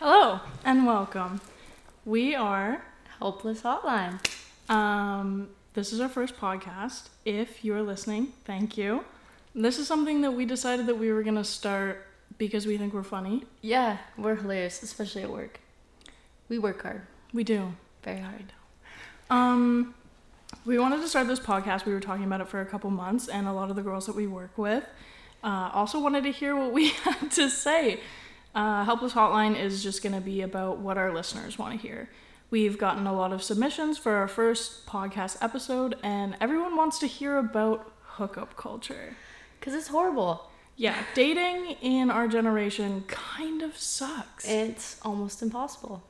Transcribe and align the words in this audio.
Hello 0.00 0.40
and 0.64 0.86
welcome. 0.86 1.40
We 2.04 2.34
are 2.34 2.82
Helpless 3.18 3.62
Hotline. 3.62 4.18
um 4.68 5.48
this 5.74 5.92
is 5.92 6.00
our 6.00 6.08
first 6.08 6.36
podcast. 6.36 7.08
If 7.24 7.64
you're 7.64 7.82
listening, 7.82 8.32
thank 8.44 8.76
you. 8.76 9.04
This 9.54 9.78
is 9.78 9.86
something 9.86 10.20
that 10.22 10.32
we 10.32 10.44
decided 10.44 10.86
that 10.86 10.96
we 10.98 11.12
were 11.12 11.22
going 11.22 11.36
to 11.36 11.44
start 11.44 12.04
because 12.38 12.66
we 12.66 12.76
think 12.76 12.92
we're 12.92 13.02
funny. 13.04 13.44
Yeah, 13.62 13.98
we're 14.16 14.34
hilarious, 14.36 14.82
especially 14.82 15.22
at 15.22 15.30
work. 15.30 15.60
We 16.48 16.58
work 16.58 16.82
hard, 16.82 17.02
We 17.32 17.44
do. 17.44 17.74
very 18.02 18.20
hard. 18.20 18.52
Um 19.30 19.94
we 20.66 20.78
wanted 20.78 21.00
to 21.02 21.08
start 21.08 21.28
this 21.28 21.38
podcast. 21.40 21.84
We 21.86 21.92
were 21.92 22.00
talking 22.00 22.24
about 22.24 22.40
it 22.40 22.48
for 22.48 22.60
a 22.60 22.66
couple 22.66 22.90
months 22.90 23.28
and 23.28 23.46
a 23.46 23.52
lot 23.52 23.70
of 23.70 23.76
the 23.76 23.82
girls 23.82 24.06
that 24.06 24.16
we 24.16 24.26
work 24.26 24.56
with 24.58 24.84
uh, 25.44 25.70
also 25.72 26.00
wanted 26.00 26.24
to 26.24 26.32
hear 26.32 26.56
what 26.56 26.72
we 26.72 26.88
had 27.06 27.30
to 27.32 27.48
say. 27.48 28.00
Uh, 28.54 28.84
Helpless 28.84 29.12
Hotline 29.12 29.58
is 29.58 29.82
just 29.82 30.02
going 30.02 30.14
to 30.14 30.20
be 30.20 30.42
about 30.42 30.78
what 30.78 30.98
our 30.98 31.12
listeners 31.14 31.58
want 31.58 31.80
to 31.80 31.86
hear. 31.86 32.08
We've 32.50 32.78
gotten 32.78 33.06
a 33.06 33.12
lot 33.12 33.32
of 33.32 33.42
submissions 33.42 33.96
for 33.96 34.12
our 34.14 34.26
first 34.26 34.86
podcast 34.86 35.38
episode, 35.40 35.96
and 36.02 36.36
everyone 36.40 36.76
wants 36.76 36.98
to 36.98 37.06
hear 37.06 37.38
about 37.38 37.92
hookup 38.02 38.56
culture. 38.56 39.14
Because 39.58 39.74
it's 39.74 39.88
horrible. 39.88 40.50
Yeah, 40.76 40.96
dating 41.14 41.76
in 41.80 42.10
our 42.10 42.26
generation 42.26 43.04
kind 43.06 43.62
of 43.62 43.76
sucks. 43.76 44.48
It's 44.48 44.98
almost 45.02 45.42
impossible. 45.42 46.02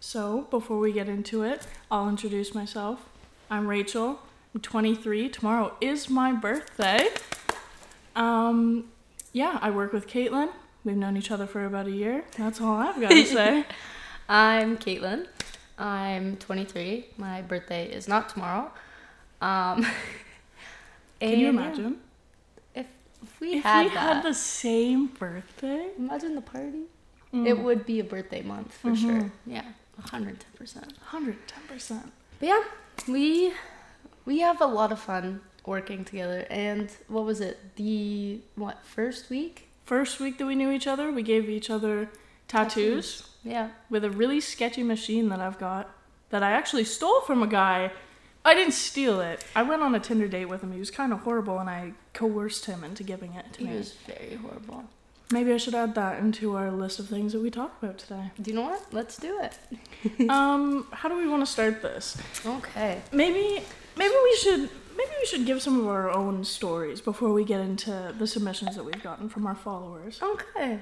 So, 0.00 0.42
before 0.50 0.78
we 0.78 0.92
get 0.92 1.08
into 1.08 1.42
it, 1.42 1.66
I'll 1.90 2.08
introduce 2.08 2.54
myself. 2.54 3.08
I'm 3.50 3.66
Rachel. 3.66 4.20
I'm 4.54 4.60
23. 4.60 5.30
Tomorrow 5.30 5.74
is 5.80 6.10
my 6.10 6.32
birthday. 6.32 7.08
Um, 8.14 8.84
yeah, 9.32 9.58
I 9.62 9.70
work 9.70 9.92
with 9.92 10.06
Caitlin. 10.06 10.50
We've 10.88 10.96
known 10.96 11.18
each 11.18 11.30
other 11.30 11.46
for 11.46 11.66
about 11.66 11.86
a 11.86 11.90
year. 11.90 12.24
That's 12.38 12.62
all 12.62 12.78
I've 12.78 12.98
got 12.98 13.10
to 13.10 13.26
say. 13.26 13.66
I'm 14.30 14.78
Caitlin. 14.78 15.26
I'm 15.78 16.38
23. 16.38 17.04
My 17.18 17.42
birthday 17.42 17.92
is 17.92 18.08
not 18.08 18.30
tomorrow. 18.30 18.72
Um, 19.42 19.84
Can 21.20 21.38
you 21.40 21.50
imagine? 21.50 21.98
If, 22.74 22.86
if 23.22 23.38
we 23.38 23.56
If 23.58 23.64
had 23.64 23.82
we 23.88 23.94
that, 23.96 24.14
had 24.14 24.22
the 24.24 24.32
same 24.32 25.08
birthday? 25.08 25.90
imagine 25.98 26.34
the 26.36 26.40
party. 26.40 26.84
Mm. 27.34 27.46
It 27.46 27.58
would 27.58 27.84
be 27.84 28.00
a 28.00 28.04
birthday 28.04 28.40
month 28.40 28.72
for 28.72 28.92
Mhm. 28.92 28.96
sure. 29.20 29.32
Yeah, 29.46 29.64
110%. 30.00 30.38
110%. 31.12 32.02
But 32.40 32.48
yeah, 32.48 32.62
we 33.06 33.52
we 34.24 34.38
have 34.40 34.62
a 34.62 34.66
lot 34.66 34.90
of 34.90 34.98
fun 35.00 35.42
working 35.66 36.06
together. 36.06 36.46
And 36.48 36.90
what 37.08 37.26
was 37.26 37.42
it? 37.42 37.76
The 37.76 38.40
what 38.54 38.78
first 38.86 39.28
week? 39.28 39.67
First 39.88 40.20
week 40.20 40.36
that 40.36 40.44
we 40.44 40.54
knew 40.54 40.70
each 40.70 40.86
other, 40.86 41.10
we 41.10 41.22
gave 41.22 41.48
each 41.48 41.70
other 41.70 42.10
tattoos. 42.46 43.26
Yeah. 43.42 43.70
with 43.88 44.04
a 44.04 44.10
really 44.10 44.38
sketchy 44.38 44.82
machine 44.82 45.30
that 45.30 45.40
I've 45.40 45.58
got 45.58 45.88
that 46.28 46.42
I 46.42 46.50
actually 46.50 46.84
stole 46.84 47.22
from 47.22 47.42
a 47.42 47.46
guy. 47.46 47.90
I 48.44 48.52
didn't 48.52 48.74
steal 48.74 49.22
it. 49.22 49.42
I 49.56 49.62
went 49.62 49.80
on 49.80 49.94
a 49.94 50.00
Tinder 50.00 50.28
date 50.28 50.44
with 50.44 50.60
him. 50.62 50.72
He 50.72 50.78
was 50.78 50.90
kind 50.90 51.10
of 51.10 51.20
horrible, 51.20 51.58
and 51.58 51.70
I 51.70 51.94
coerced 52.12 52.66
him 52.66 52.84
into 52.84 53.02
giving 53.02 53.32
it 53.32 53.46
to 53.54 53.62
It 53.62 53.64
me. 53.64 53.70
He 53.70 53.76
was 53.78 53.94
very 54.06 54.34
horrible. 54.34 54.84
Maybe 55.32 55.54
I 55.54 55.56
should 55.56 55.74
add 55.74 55.94
that 55.94 56.18
into 56.18 56.54
our 56.54 56.70
list 56.70 56.98
of 56.98 57.08
things 57.08 57.32
that 57.32 57.40
we 57.40 57.50
talk 57.50 57.82
about 57.82 57.96
today. 57.96 58.30
Do 58.42 58.50
you 58.50 58.56
know 58.56 58.64
what? 58.64 58.82
Let's 58.92 59.16
do 59.16 59.40
it. 59.40 60.28
um, 60.28 60.86
how 60.92 61.08
do 61.08 61.16
we 61.16 61.26
want 61.26 61.46
to 61.46 61.50
start 61.50 61.80
this? 61.80 62.20
Okay. 62.44 63.00
Maybe, 63.10 63.62
maybe 63.96 64.14
we 64.22 64.36
should, 64.36 64.68
maybe 64.98 65.10
we 65.20 65.26
should 65.26 65.46
give 65.46 65.62
some 65.62 65.78
of 65.80 65.86
our 65.86 66.10
own 66.10 66.44
stories 66.44 67.00
before 67.00 67.32
we 67.32 67.44
get 67.44 67.60
into 67.60 68.12
the 68.18 68.26
submissions 68.26 68.74
that 68.76 68.84
we've 68.84 69.02
gotten 69.02 69.28
from 69.28 69.46
our 69.46 69.54
followers. 69.54 70.20
Okay. 70.22 70.80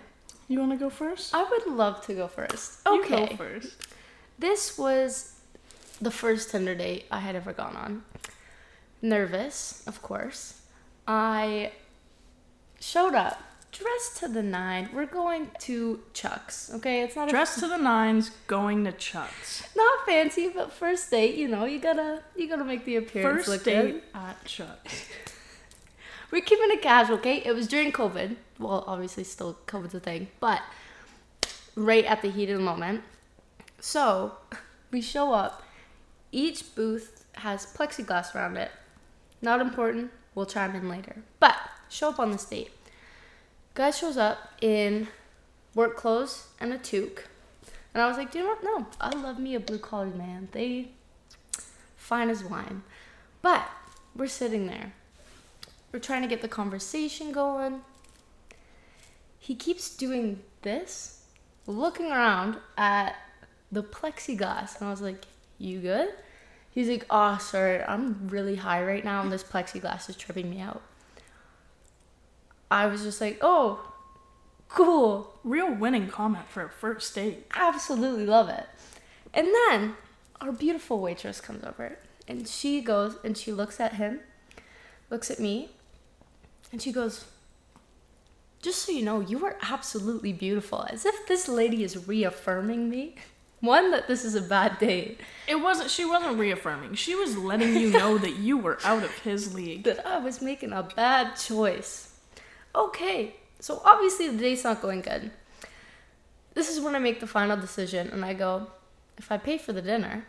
You 0.49 0.59
want 0.61 0.73
to 0.73 0.77
go 0.79 0.91
first? 0.91 1.35
I 1.35 1.45
would 1.45 1.67
love 1.67 2.05
to 2.07 2.15
go 2.15 2.27
first. 2.27 2.81
You 2.87 3.03
Okay. 3.05 3.27
go 3.27 3.37
first. 3.37 3.77
This 4.39 4.77
was 4.79 5.35
the 6.01 6.11
first 6.11 6.51
Tinder 6.51 6.75
date 6.75 7.05
I 7.11 7.21
had 7.21 7.37
ever 7.37 7.53
gone 7.53 7.77
on. 7.77 8.05
Nervous, 9.03 9.83
of 9.87 10.03
course. 10.03 10.61
I 11.07 11.73
showed 12.81 13.15
up 13.15 13.41
dressed 13.73 14.17
to 14.19 14.29
the 14.29 14.43
nine. 14.43 14.89
We're 14.93 15.07
going 15.07 15.51
to 15.61 16.01
Chuck's, 16.13 16.71
okay? 16.75 17.03
It's 17.03 17.17
not 17.17 17.29
a 17.29 17.31
Dressed 17.31 17.61
to 17.61 17.69
the 17.69 17.77
nines, 17.77 18.31
going 18.47 18.85
to 18.85 18.93
Chuck's. 18.93 19.63
not 19.77 20.07
fancy, 20.07 20.49
but 20.49 20.73
first 20.73 21.11
date, 21.11 21.35
you 21.37 21.49
know, 21.49 21.65
you 21.65 21.79
gotta 21.79 22.23
you 22.35 22.49
gotta 22.49 22.65
make 22.65 22.85
the 22.85 22.97
appearance 22.97 23.47
First 23.47 23.49
look 23.49 23.65
date 23.65 23.93
good. 23.93 24.03
at 24.15 24.45
Chuck's. 24.45 25.09
We're 26.31 26.43
keeping 26.43 26.71
it 26.71 26.83
casual, 26.83 27.17
okay? 27.19 27.43
It 27.45 27.55
was 27.55 27.69
during 27.69 27.93
COVID. 27.93 28.37
Well, 28.59 28.85
obviously 28.87 29.25
still 29.25 29.59
COVID's 29.67 29.95
a 29.95 30.01
thing, 30.01 30.29
but 30.41 30.61
right 31.77 32.05
at 32.05 32.23
the 32.23 32.31
heat 32.31 32.51
of 32.51 32.59
the 32.59 32.65
moment. 32.65 33.03
So 33.81 34.33
we 34.91 35.01
show 35.01 35.33
up. 35.33 35.63
Each 36.33 36.75
booth 36.75 37.25
has 37.35 37.67
plexiglass 37.67 38.35
around 38.35 38.57
it. 38.57 38.71
Not 39.41 39.61
important. 39.61 40.11
We'll 40.35 40.47
chime 40.47 40.75
in 40.75 40.89
later. 40.89 41.23
But 41.39 41.57
show 41.89 42.09
up 42.11 42.19
on 42.19 42.33
this 42.33 42.45
date. 42.45 42.71
Guy 43.77 43.91
shows 43.91 44.17
up 44.17 44.39
in 44.63 45.07
work 45.75 45.97
clothes 45.97 46.47
and 46.59 46.73
a 46.73 46.79
toque. 46.79 47.25
And 47.93 48.03
I 48.03 48.09
was 48.09 48.17
like, 48.17 48.33
do 48.33 48.39
you 48.39 48.45
know 48.45 48.51
what? 48.51 48.65
No, 48.65 48.87
I 48.99 49.15
love 49.15 49.39
me 49.39 49.55
a 49.55 49.61
blue 49.61 49.79
collared 49.79 50.17
man. 50.17 50.49
They 50.53 50.89
fine 51.99 52.31
as 52.31 52.43
wine. 52.43 52.85
But 53.43 53.69
we're 54.17 54.29
sitting 54.29 54.67
there. 54.67 54.95
We're 55.93 55.99
trying 55.99 56.23
to 56.23 56.29
get 56.29 56.41
the 56.41 56.49
conversation 56.49 57.33
going. 57.33 57.83
He 59.39 59.55
keeps 59.55 59.95
doing 59.95 60.41
this, 60.63 61.25
looking 61.67 62.07
around 62.07 62.57
at 62.79 63.17
the 63.71 63.83
plexiglass. 63.83 64.79
And 64.79 64.89
I 64.89 64.91
was 64.91 65.03
like, 65.03 65.27
You 65.59 65.81
good? 65.81 66.15
He's 66.71 66.89
like, 66.89 67.05
Oh, 67.11 67.37
sorry, 67.37 67.83
I'm 67.83 68.29
really 68.29 68.57
high 68.57 68.83
right 68.83 69.05
now, 69.05 69.21
and 69.21 69.31
this 69.31 69.45
plexiglass 69.45 70.09
is 70.09 70.17
tripping 70.17 70.49
me 70.49 70.61
out. 70.63 70.81
I 72.71 72.87
was 72.87 73.03
just 73.03 73.21
like, 73.21 73.39
Oh, 73.41 73.93
cool. 74.69 75.35
Real 75.45 75.73
winning 75.73 76.09
comment 76.09 76.47
for 76.49 76.65
a 76.65 76.71
first 76.71 77.15
date. 77.15 77.47
Absolutely 77.55 78.27
love 78.27 78.49
it. 78.49 78.67
And 79.33 79.49
then 79.69 79.95
our 80.41 80.53
beautiful 80.53 81.01
waitress 81.01 81.41
comes 81.41 81.65
over 81.65 81.99
and 82.29 82.49
she 82.49 82.81
goes 82.81 83.17
and 83.25 83.37
she 83.37 83.53
looks 83.53 83.79
at 83.81 83.95
him, 83.95 84.21
looks 85.11 85.31
at 85.31 85.39
me, 85.39 85.71
and 86.73 86.83
she 86.83 86.91
goes, 86.93 87.25
Just 88.61 88.83
so 88.83 88.93
you 88.93 89.03
know, 89.03 89.21
you 89.21 89.45
are 89.47 89.57
absolutely 89.63 90.33
beautiful. 90.33 90.85
As 90.91 91.07
if 91.07 91.27
this 91.29 91.49
lady 91.49 91.85
is 91.85 92.09
reaffirming 92.09 92.91
me. 92.91 93.15
One, 93.61 93.91
that 93.93 94.07
this 94.07 94.25
is 94.25 94.35
a 94.35 94.43
bad 94.43 94.79
date, 94.79 95.19
It 95.49 95.57
wasn't. 95.57 95.91
She 95.91 96.05
wasn't 96.05 96.39
reaffirming. 96.39 96.95
She 96.95 97.15
was 97.15 97.39
letting 97.39 97.75
you 97.77 97.91
know 97.91 98.19
that 98.25 98.37
you 98.37 98.59
were 98.59 98.79
out 98.85 99.03
of 99.03 99.11
his 99.21 99.55
league. 99.55 99.85
that 99.85 100.07
I 100.07 100.19
was 100.19 100.43
making 100.43 100.73
a 100.73 100.83
bad 100.83 101.37
choice. 101.37 102.06
Okay, 102.77 103.37
so 103.59 103.81
obviously 103.85 104.29
the 104.29 104.39
date's 104.39 104.65
not 104.65 104.83
going 104.83 105.01
good. 105.01 105.31
This 106.55 106.71
is 106.71 106.81
when 106.81 106.95
I 106.95 106.99
make 106.99 107.21
the 107.21 107.27
final 107.27 107.57
decision 107.57 108.09
and 108.11 108.25
I 108.25 108.35
go, 108.35 108.69
if 109.19 109.33
I 109.33 109.39
pay 109.39 109.59
for 109.59 109.73
the 109.73 109.83
dinner, 109.83 110.27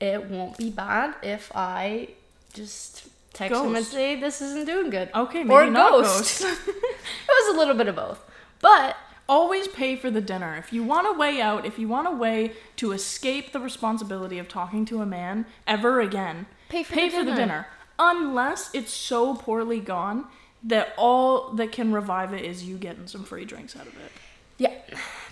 it 0.00 0.24
won't 0.24 0.56
be 0.56 0.70
bad 0.70 1.14
if 1.22 1.52
I 1.54 2.08
just 2.52 3.06
text 3.32 3.60
him 3.60 3.76
and 3.76 3.84
say 3.84 4.18
this 4.18 4.40
isn't 4.40 4.66
doing 4.66 4.90
good. 4.90 5.10
Okay, 5.14 5.44
maybe 5.44 5.50
or 5.50 5.70
not 5.70 5.92
ghost. 5.92 6.42
ghost. 6.42 6.58
it 6.68 7.28
was 7.28 7.54
a 7.54 7.58
little 7.58 7.74
bit 7.74 7.88
of 7.88 7.96
both. 7.96 8.20
But 8.60 8.96
Always 9.30 9.68
pay 9.68 9.94
for 9.94 10.10
the 10.10 10.20
dinner. 10.20 10.56
If 10.56 10.72
you 10.72 10.82
want 10.82 11.06
a 11.06 11.16
way 11.16 11.40
out, 11.40 11.64
if 11.64 11.78
you 11.78 11.86
want 11.86 12.08
a 12.08 12.10
way 12.10 12.54
to 12.74 12.90
escape 12.90 13.52
the 13.52 13.60
responsibility 13.60 14.40
of 14.40 14.48
talking 14.48 14.84
to 14.86 15.02
a 15.02 15.06
man 15.06 15.46
ever 15.68 16.00
again, 16.00 16.46
Pay 16.68 16.82
for 16.82 16.94
pay 16.94 17.08
the 17.08 17.18
for 17.18 17.24
the 17.24 17.36
dinner. 17.36 17.68
Unless 18.02 18.70
it's 18.72 18.92
so 18.92 19.34
poorly 19.34 19.78
gone 19.78 20.24
that 20.64 20.94
all 20.96 21.50
that 21.52 21.70
can 21.70 21.92
revive 21.92 22.32
it 22.32 22.44
is 22.44 22.64
you 22.64 22.78
getting 22.78 23.06
some 23.06 23.24
free 23.24 23.44
drinks 23.44 23.76
out 23.76 23.86
of 23.86 23.94
it. 23.94 24.10
yeah, 24.58 24.74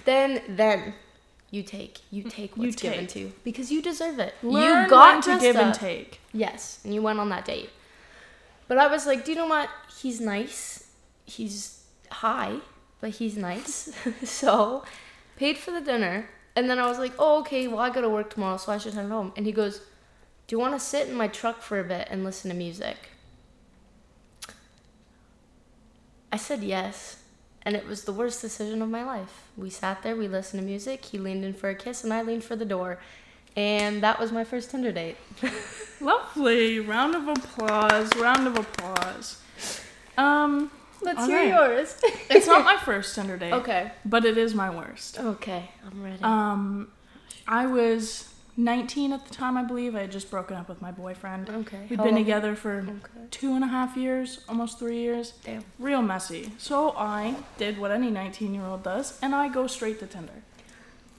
then 0.05 0.43
then 0.49 0.95
you 1.51 1.63
take 1.63 2.01
you 2.11 2.25
mm, 2.25 2.31
take 2.31 2.57
You 2.57 2.65
what's 2.65 2.77
given 2.77 3.07
to 3.09 3.33
because 3.43 3.73
you 3.73 3.81
deserve 3.81 4.19
it. 4.19 4.35
Learn 4.43 4.85
you 4.85 4.91
got 4.91 5.23
to 5.25 5.39
give 5.39 5.57
and 5.57 5.75
take. 5.75 6.21
Yes, 6.33 6.81
and 6.85 6.95
you 6.95 7.01
went 7.03 7.19
on 7.19 7.31
that 7.31 7.47
date. 7.47 7.71
But 8.69 8.77
I 8.77 8.87
was 8.87 9.07
like, 9.07 9.25
do 9.25 9.33
you 9.33 9.39
know 9.39 9.47
what? 9.47 9.71
He's 9.99 10.21
nice. 10.21 10.89
He's 11.25 11.85
high, 12.11 12.59
but 13.01 13.11
he's 13.11 13.37
nice. 13.37 13.91
so, 14.25 14.85
paid 15.37 15.57
for 15.57 15.71
the 15.71 15.81
dinner. 15.81 16.29
And 16.55 16.69
then 16.69 16.79
I 16.79 16.87
was 16.87 16.99
like, 16.99 17.13
oh, 17.19 17.41
okay, 17.41 17.67
well, 17.69 17.79
I 17.79 17.89
gotta 17.89 18.09
work 18.11 18.35
tomorrow, 18.35 18.59
so 18.59 18.73
I 18.73 18.79
should 18.79 18.93
head 18.93 19.09
home. 19.09 19.33
And 19.37 19.47
he 19.47 19.53
goes, 19.53 19.81
do 20.49 20.57
you 20.57 20.59
wanna 20.59 20.81
sit 20.81 21.09
in 21.09 21.15
my 21.15 21.29
truck 21.29 21.63
for 21.63 21.79
a 21.79 21.85
bit 21.85 22.09
and 22.11 22.25
listen 22.25 22.51
to 22.51 22.57
music? 22.57 22.97
I 26.33 26.37
said 26.37 26.63
yes. 26.63 27.17
And 27.63 27.77
it 27.77 27.87
was 27.87 28.05
the 28.05 28.13
worst 28.13 28.41
decision 28.41 28.81
of 28.81 28.89
my 28.89 29.05
life. 29.05 29.43
We 29.57 29.69
sat 29.69 30.03
there, 30.03 30.17
we 30.17 30.27
listened 30.27 30.63
to 30.63 30.67
music, 30.67 31.05
he 31.05 31.19
leaned 31.19 31.45
in 31.45 31.53
for 31.53 31.69
a 31.69 31.75
kiss, 31.75 32.03
and 32.03 32.13
I 32.15 32.23
leaned 32.23 32.45
for 32.45 32.57
the 32.57 32.65
door. 32.65 32.99
And 33.57 34.03
that 34.03 34.19
was 34.19 34.33
my 34.33 34.45
first 34.45 34.71
Tinder 34.71 34.91
date. 34.93 35.17
Lovely. 36.01 36.81
Round 36.81 37.15
of 37.15 37.29
applause. 37.29 38.15
Round 38.17 38.47
of 38.47 38.57
applause. 38.57 39.43
Um, 40.17 40.71
Let's 41.03 41.27
hear 41.27 41.37
right. 41.37 41.49
yours. 41.49 42.01
It's 42.31 42.47
not 42.47 42.65
my 42.65 42.77
first 42.85 43.15
Tinder 43.15 43.37
date, 43.37 43.53
okay. 43.53 43.93
but 44.05 44.25
it 44.25 44.39
is 44.39 44.55
my 44.55 44.71
worst. 44.71 45.19
Okay, 45.19 45.71
I'm 45.85 46.03
ready. 46.03 46.23
Um, 46.23 46.89
I 47.47 47.67
was 47.67 48.33
19 48.59 49.13
at 49.13 49.25
the 49.25 49.33
time, 49.33 49.57
I 49.57 49.63
believe. 49.63 49.95
I 49.95 50.01
had 50.01 50.11
just 50.11 50.31
broken 50.33 50.57
up 50.57 50.69
with 50.69 50.83
my 50.83 50.91
boyfriend. 50.91 51.49
okay. 51.49 51.87
We'd 51.89 52.03
been 52.03 52.17
together 52.17 52.57
for 52.57 52.79
Okay. 52.81 53.27
two 53.31 53.55
and 53.55 53.63
a 53.63 53.69
half 53.69 53.97
years, 53.97 54.41
almost 54.49 54.81
three 54.81 54.99
years. 54.99 55.33
Damn. 55.45 55.65
Real 55.79 56.03
messy. 56.03 56.53
So 56.59 56.91
I 56.97 57.37
did 57.57 57.79
what 57.79 57.93
any 57.93 58.11
19 58.11 58.53
year 58.55 58.65
old 58.65 58.83
does, 58.83 59.17
and 59.23 59.33
I 59.35 59.49
go 59.49 59.69
straight 59.69 60.01
to 60.01 60.07
Tinder. 60.07 60.43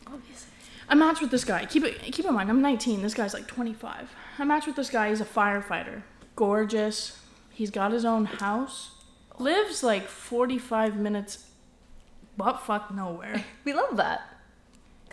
Obviously. 0.05 0.51
I 0.89 0.95
match 0.95 1.21
with 1.21 1.31
this 1.31 1.45
guy. 1.45 1.65
Keep 1.65 1.85
it. 1.85 2.01
Keep 2.01 2.25
in 2.25 2.33
mind, 2.33 2.49
I'm 2.49 2.61
19. 2.61 3.01
This 3.03 3.13
guy's 3.13 3.33
like 3.33 3.47
25. 3.47 4.11
I 4.37 4.43
match 4.43 4.65
with 4.67 4.75
this 4.75 4.89
guy. 4.89 5.09
He's 5.09 5.21
a 5.21 5.25
firefighter. 5.25 6.01
Gorgeous. 6.35 7.19
He's 7.51 7.71
got 7.71 7.91
his 7.93 8.03
own 8.05 8.25
house. 8.25 8.91
Lives 9.37 9.81
like 9.83 10.07
45 10.09 10.97
minutes, 10.97 11.45
butt 12.35 12.61
fuck 12.61 12.93
nowhere. 12.93 13.45
We 13.63 13.71
love 13.73 13.95
that. 13.97 14.28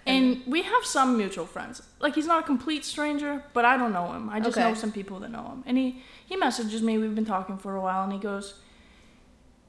And 0.06 0.43
we 0.47 0.62
have 0.62 0.85
some 0.85 1.17
mutual 1.17 1.47
friends. 1.47 1.82
Like 2.00 2.14
he's 2.14 2.26
not 2.26 2.44
a 2.44 2.47
complete 2.47 2.85
stranger, 2.85 3.43
but 3.53 3.64
I 3.64 3.76
don't 3.76 3.93
know 3.93 4.12
him. 4.12 4.29
I 4.31 4.38
just 4.41 4.56
Okay. 4.56 4.69
know 4.69 4.75
some 4.75 4.93
people 4.93 5.19
that 5.20 5.31
know 5.31 5.43
him. 5.43 5.64
And 5.67 5.76
he 5.76 6.03
he 6.25 6.37
messages 6.37 6.81
me. 6.82 6.97
We've 6.99 7.14
been 7.14 7.25
talking 7.25 7.58
for 7.58 7.75
a 7.76 7.81
while, 7.81 8.05
and 8.05 8.12
he 8.12 8.19
goes, 8.19 8.55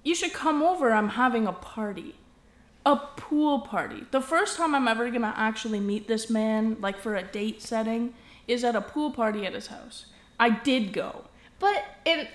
"You 0.04 0.14
should 0.16 0.34
come 0.34 0.62
over. 0.62 0.92
I'm 0.92 1.10
having 1.10 1.48
a 1.48 1.54
party, 1.54 2.16
a 2.86 2.96
pool 2.96 3.62
party. 3.62 4.06
The 4.12 4.22
first 4.22 4.58
time 4.58 4.76
I'm 4.76 4.88
ever 4.88 5.10
gonna 5.10 5.34
actually 5.36 5.80
meet 5.80 6.08
this 6.08 6.30
man, 6.30 6.78
like 6.80 7.00
for 7.00 7.16
a 7.16 7.24
date 7.24 7.62
setting, 7.62 8.14
is 8.48 8.64
at 8.64 8.76
a 8.76 8.82
pool 8.82 9.12
party 9.12 9.46
at 9.46 9.54
his 9.54 9.68
house. 9.68 10.06
I 10.40 10.50
did 10.52 10.94
go. 10.94 11.26
But 11.60 11.84
in 12.06 12.28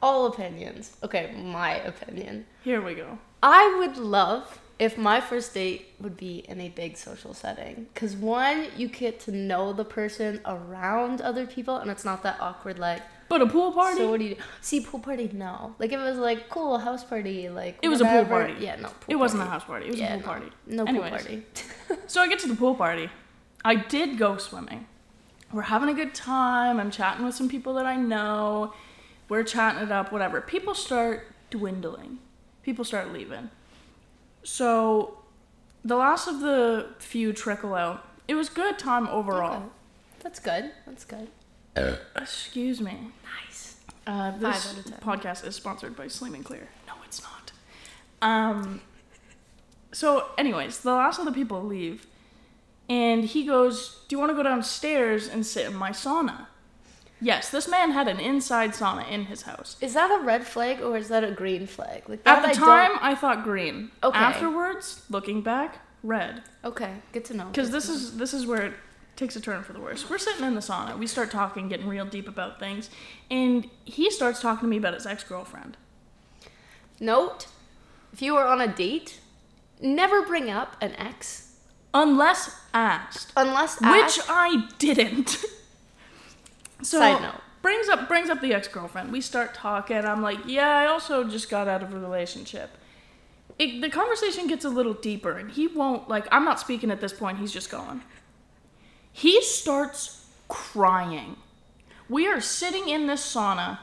all 0.00 0.24
opinions, 0.26 0.96
okay, 1.02 1.32
my 1.36 1.74
opinion, 1.76 2.46
Here 2.64 2.80
we 2.80 2.94
go. 2.94 3.18
I 3.42 3.74
would 3.78 3.96
love 3.98 4.60
if 4.82 4.98
my 4.98 5.20
first 5.20 5.54
date 5.54 5.80
would 6.00 6.16
be 6.16 6.38
in 6.48 6.60
a 6.60 6.68
big 6.70 6.96
social 6.96 7.32
setting. 7.34 7.86
Because 7.94 8.16
one, 8.16 8.66
you 8.76 8.88
get 8.88 9.20
to 9.20 9.30
know 9.30 9.72
the 9.72 9.84
person 9.84 10.40
around 10.44 11.20
other 11.20 11.46
people, 11.46 11.76
and 11.76 11.88
it's 11.88 12.04
not 12.04 12.24
that 12.24 12.36
awkward, 12.40 12.80
like, 12.80 13.00
But 13.28 13.42
a 13.42 13.46
pool 13.46 13.70
party. 13.72 13.98
so 13.98 14.10
what 14.10 14.18
do 14.18 14.26
you 14.26 14.34
do? 14.34 14.40
See, 14.60 14.80
pool 14.80 14.98
party, 14.98 15.30
no. 15.32 15.76
Like, 15.78 15.92
if 15.92 16.00
it 16.00 16.02
was 16.02 16.18
like, 16.18 16.48
cool, 16.48 16.78
house 16.78 17.04
party, 17.04 17.48
like, 17.48 17.78
It 17.80 17.88
was 17.88 18.00
a 18.00 18.04
pool 18.04 18.24
party. 18.24 18.54
Yeah, 18.58 18.74
no, 18.76 18.88
pool 18.88 19.06
it 19.14 19.14
wasn't 19.14 19.42
a 19.42 19.46
house 19.46 19.64
party. 19.64 19.86
It 19.86 19.90
was 19.92 20.00
Yeah, 20.00 20.14
a 20.14 20.18
pool 20.18 20.20
no. 20.20 20.26
party. 20.26 20.46
No 20.66 20.84
Anyways. 20.84 21.10
pool 21.10 21.18
party. 21.20 21.42
So 22.08 22.20
I 22.20 22.26
get 22.28 22.40
to 22.40 22.48
the 22.48 22.56
pool 22.56 22.74
party. 22.74 23.08
I 23.64 23.76
did 23.76 24.18
go 24.18 24.36
swimming. 24.38 24.86
We're 25.52 25.62
having 25.74 25.90
a 25.90 25.94
good 25.94 26.12
time. 26.14 26.80
I'm 26.80 26.90
chatting 26.90 27.24
with 27.24 27.34
some 27.36 27.48
people 27.48 27.74
that 27.74 27.86
I 27.86 27.94
know. 27.96 28.74
We're 29.28 29.44
chatting 29.44 29.82
it 29.82 29.92
up, 29.92 30.10
whatever. 30.10 30.40
People 30.40 30.74
start 30.74 31.26
dwindling. 31.50 32.18
People 32.64 32.84
start 32.84 33.12
leaving. 33.12 33.50
So 34.44 35.18
the 35.84 35.96
last 35.96 36.28
of 36.28 36.40
the 36.40 36.88
few 36.98 37.32
trickle 37.32 37.74
out. 37.74 38.06
It 38.28 38.34
was 38.34 38.48
good 38.48 38.78
time 38.78 39.08
overall. 39.08 39.56
Okay. 39.56 39.66
That's 40.20 40.38
good. 40.38 40.70
That's 40.86 41.04
good. 41.04 41.28
Excuse 42.16 42.80
me. 42.80 42.96
Nice. 43.44 43.76
Uh, 44.06 44.36
this 44.38 44.66
out 44.66 44.78
of 44.78 44.84
10. 44.84 44.98
podcast 45.00 45.46
is 45.46 45.54
sponsored 45.56 45.96
by 45.96 46.08
Sleeping 46.08 46.42
Clear. 46.42 46.68
No, 46.86 46.94
it's 47.04 47.22
not. 47.22 47.52
Um. 48.20 48.80
So, 49.92 50.28
anyways, 50.38 50.80
the 50.80 50.92
last 50.92 51.18
of 51.18 51.24
the 51.26 51.32
people 51.32 51.62
leave, 51.62 52.06
and 52.88 53.24
he 53.24 53.44
goes, 53.44 54.04
"Do 54.08 54.14
you 54.14 54.18
want 54.20 54.30
to 54.30 54.34
go 54.34 54.42
downstairs 54.42 55.28
and 55.28 55.44
sit 55.44 55.66
in 55.66 55.74
my 55.74 55.90
sauna?" 55.90 56.46
Yes, 57.24 57.50
this 57.50 57.68
man 57.68 57.92
had 57.92 58.08
an 58.08 58.18
inside 58.18 58.72
sauna 58.72 59.08
in 59.08 59.26
his 59.26 59.42
house. 59.42 59.76
Is 59.80 59.94
that 59.94 60.10
a 60.10 60.22
red 60.24 60.44
flag 60.44 60.80
or 60.80 60.96
is 60.96 61.06
that 61.08 61.22
a 61.22 61.30
green 61.30 61.66
flag? 61.68 62.08
Like 62.08 62.20
At 62.26 62.42
the 62.42 62.48
I 62.48 62.52
time, 62.52 62.90
don't- 62.90 63.02
I 63.04 63.14
thought 63.14 63.44
green. 63.44 63.92
Okay. 64.02 64.18
Afterwards, 64.18 65.02
looking 65.08 65.40
back, 65.40 65.78
red. 66.02 66.42
Okay, 66.64 66.96
good 67.12 67.24
to 67.26 67.34
know. 67.34 67.44
Because 67.46 67.70
this 67.70 67.88
is 67.88 68.16
this 68.16 68.34
is 68.34 68.44
where 68.44 68.62
it 68.62 68.72
takes 69.14 69.36
a 69.36 69.40
turn 69.40 69.62
for 69.62 69.72
the 69.72 69.78
worse. 69.78 70.10
We're 70.10 70.18
sitting 70.18 70.44
in 70.44 70.54
the 70.56 70.60
sauna. 70.60 70.98
We 70.98 71.06
start 71.06 71.30
talking, 71.30 71.68
getting 71.68 71.86
real 71.86 72.04
deep 72.06 72.26
about 72.26 72.58
things, 72.58 72.90
and 73.30 73.70
he 73.84 74.10
starts 74.10 74.40
talking 74.40 74.62
to 74.62 74.70
me 74.70 74.78
about 74.78 74.94
his 74.94 75.06
ex 75.06 75.22
girlfriend. 75.22 75.76
Note, 76.98 77.46
if 78.12 78.20
you 78.20 78.36
are 78.36 78.46
on 78.46 78.60
a 78.60 78.66
date, 78.68 79.20
never 79.80 80.22
bring 80.22 80.50
up 80.50 80.76
an 80.80 80.92
ex 80.96 81.54
Unless 81.94 82.56
asked. 82.74 83.32
unless 83.36 83.80
asked, 83.82 84.16
Which. 84.18 84.26
I 84.28 84.66
didn't. 84.78 85.36
so 86.82 86.98
Side 86.98 87.22
note. 87.22 87.40
brings 87.62 87.88
up 87.88 88.08
brings 88.08 88.28
up 88.28 88.40
the 88.40 88.54
ex 88.54 88.68
girlfriend. 88.68 89.12
We 89.12 89.20
start 89.20 89.54
talking. 89.54 90.04
I'm 90.04 90.22
like, 90.22 90.38
yeah, 90.46 90.76
I 90.76 90.86
also 90.86 91.24
just 91.24 91.50
got 91.50 91.68
out 91.68 91.82
of 91.82 91.92
a 91.94 91.98
relationship. 91.98 92.70
It, 93.58 93.80
the 93.80 93.90
conversation 93.90 94.46
gets 94.46 94.64
a 94.64 94.70
little 94.70 94.94
deeper, 94.94 95.32
and 95.32 95.50
he 95.50 95.66
won't 95.66 96.08
like. 96.08 96.26
I'm 96.32 96.44
not 96.44 96.60
speaking 96.60 96.90
at 96.90 97.00
this 97.00 97.12
point. 97.12 97.38
He's 97.38 97.52
just 97.52 97.70
going. 97.70 98.02
He 99.12 99.42
starts 99.42 100.26
crying. 100.48 101.36
We 102.08 102.26
are 102.26 102.40
sitting 102.40 102.88
in 102.88 103.06
this 103.06 103.22
sauna. 103.22 103.78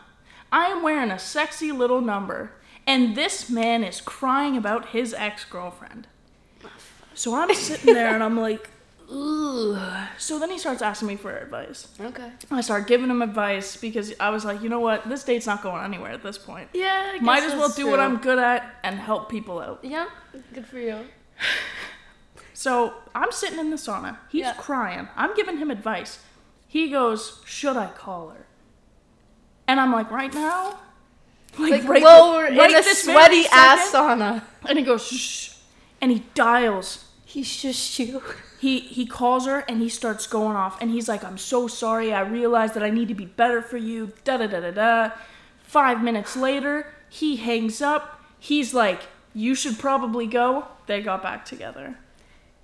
I 0.52 0.66
am 0.66 0.82
wearing 0.82 1.12
a 1.12 1.20
sexy 1.20 1.72
little 1.72 2.02
number, 2.02 2.52
and 2.88 3.16
this 3.16 3.50
man 3.50 3.84
is 3.84 4.02
crying 4.02 4.58
about 4.58 4.90
his 4.90 5.14
ex 5.14 5.46
girlfriend. 5.46 6.08
So 7.14 7.36
I'm 7.36 7.54
sitting 7.54 7.94
there 7.94 8.14
and 8.14 8.24
I'm 8.24 8.40
like, 8.40 8.70
ugh. 9.12 10.08
So 10.18 10.40
then 10.40 10.50
he 10.52 10.58
starts 10.60 10.82
asking 10.82 11.08
me 11.08 11.16
for 11.16 11.36
advice. 11.36 11.88
Okay. 12.00 12.32
I 12.52 12.62
start 12.62 12.88
giving 12.88 13.10
him 13.10 13.22
advice 13.22 13.76
because 13.78 14.14
I 14.20 14.30
was 14.30 14.46
like, 14.46 14.62
you 14.62 14.70
know 14.70 14.80
what? 14.80 15.08
This 15.10 15.24
date's 15.24 15.46
not 15.48 15.62
going 15.64 15.84
anywhere 15.84 16.12
at 16.12 16.24
this 16.24 16.38
point. 16.38 16.70
Yeah. 16.74 17.10
I 17.12 17.14
guess 17.18 17.22
Might 17.24 17.44
as 17.44 17.54
well 17.54 17.70
do 17.70 17.88
what. 17.88 18.00
I'm 18.00 18.18
good 18.18 18.40
at 18.40 18.76
and 18.84 19.00
help 19.00 19.30
people 19.30 19.60
out. 19.60 19.80
Yeah. 19.84 20.08
Good 20.54 20.66
for 20.68 20.80
you. 20.80 21.00
So 22.54 22.94
I'm 23.16 23.32
sitting 23.32 23.58
in 23.58 23.70
the 23.70 23.78
sauna. 23.78 24.18
He's 24.28 24.42
Yeah. 24.42 24.54
crying. 24.54 25.08
I'm 25.16 25.34
giving 25.34 25.60
him 25.60 25.72
advice. 25.72 26.20
He 26.68 26.90
goes, 26.90 27.42
Should 27.46 27.78
I 27.78 27.88
call 27.88 28.32
her? 28.32 28.48
And 29.66 29.80
I'm 29.80 29.94
like, 29.94 30.12
Right 30.12 30.34
now? 30.34 30.78
Like, 31.58 31.88
right 31.88 32.04
whoa, 32.04 32.34
we're 32.34 32.56
right 32.58 32.70
in 32.72 32.76
a 32.78 32.84
sweaty 32.84 33.46
ass 33.52 33.92
second? 33.92 34.20
sauna. 34.20 34.44
And 34.68 34.78
he 34.78 34.84
goes, 34.84 35.08
Shh. 35.08 35.54
And 36.02 36.12
he 36.12 36.26
dials 36.34 37.06
He 37.24 37.44
shushed 37.44 37.98
you. 38.00 38.22
he 38.60 38.80
he 38.80 39.06
calls 39.06 39.46
her 39.46 39.60
and 39.70 39.82
he 39.82 39.90
starts 39.90 40.28
going 40.28 40.56
off 40.56 40.82
and 40.82 40.92
he's 40.92 41.08
like 41.08 41.24
i'm 41.24 41.38
so 41.38 41.68
sorry. 41.68 42.14
I 42.14 42.22
realized 42.22 42.74
that 42.74 42.84
i 42.84 42.90
need 42.90 43.08
to 43.08 43.16
be 43.16 43.26
better 43.26 43.62
for 43.62 43.78
you. 43.78 44.12
Da 44.24 44.38
da 44.38 44.48
da 44.48 44.60
da 44.60 44.72
da. 44.72 45.12
Five 45.64 46.04
minutes 46.04 46.36
later 46.36 46.94
he 47.10 47.38
hangs 47.38 47.82
up. 47.82 48.22
He's 48.38 48.74
like 48.74 49.04
you 49.34 49.56
should 49.56 49.80
probably 49.80 50.28
go. 50.28 50.66
They 50.88 51.02
got 51.02 51.24
back 51.24 51.46
together. 51.46 51.98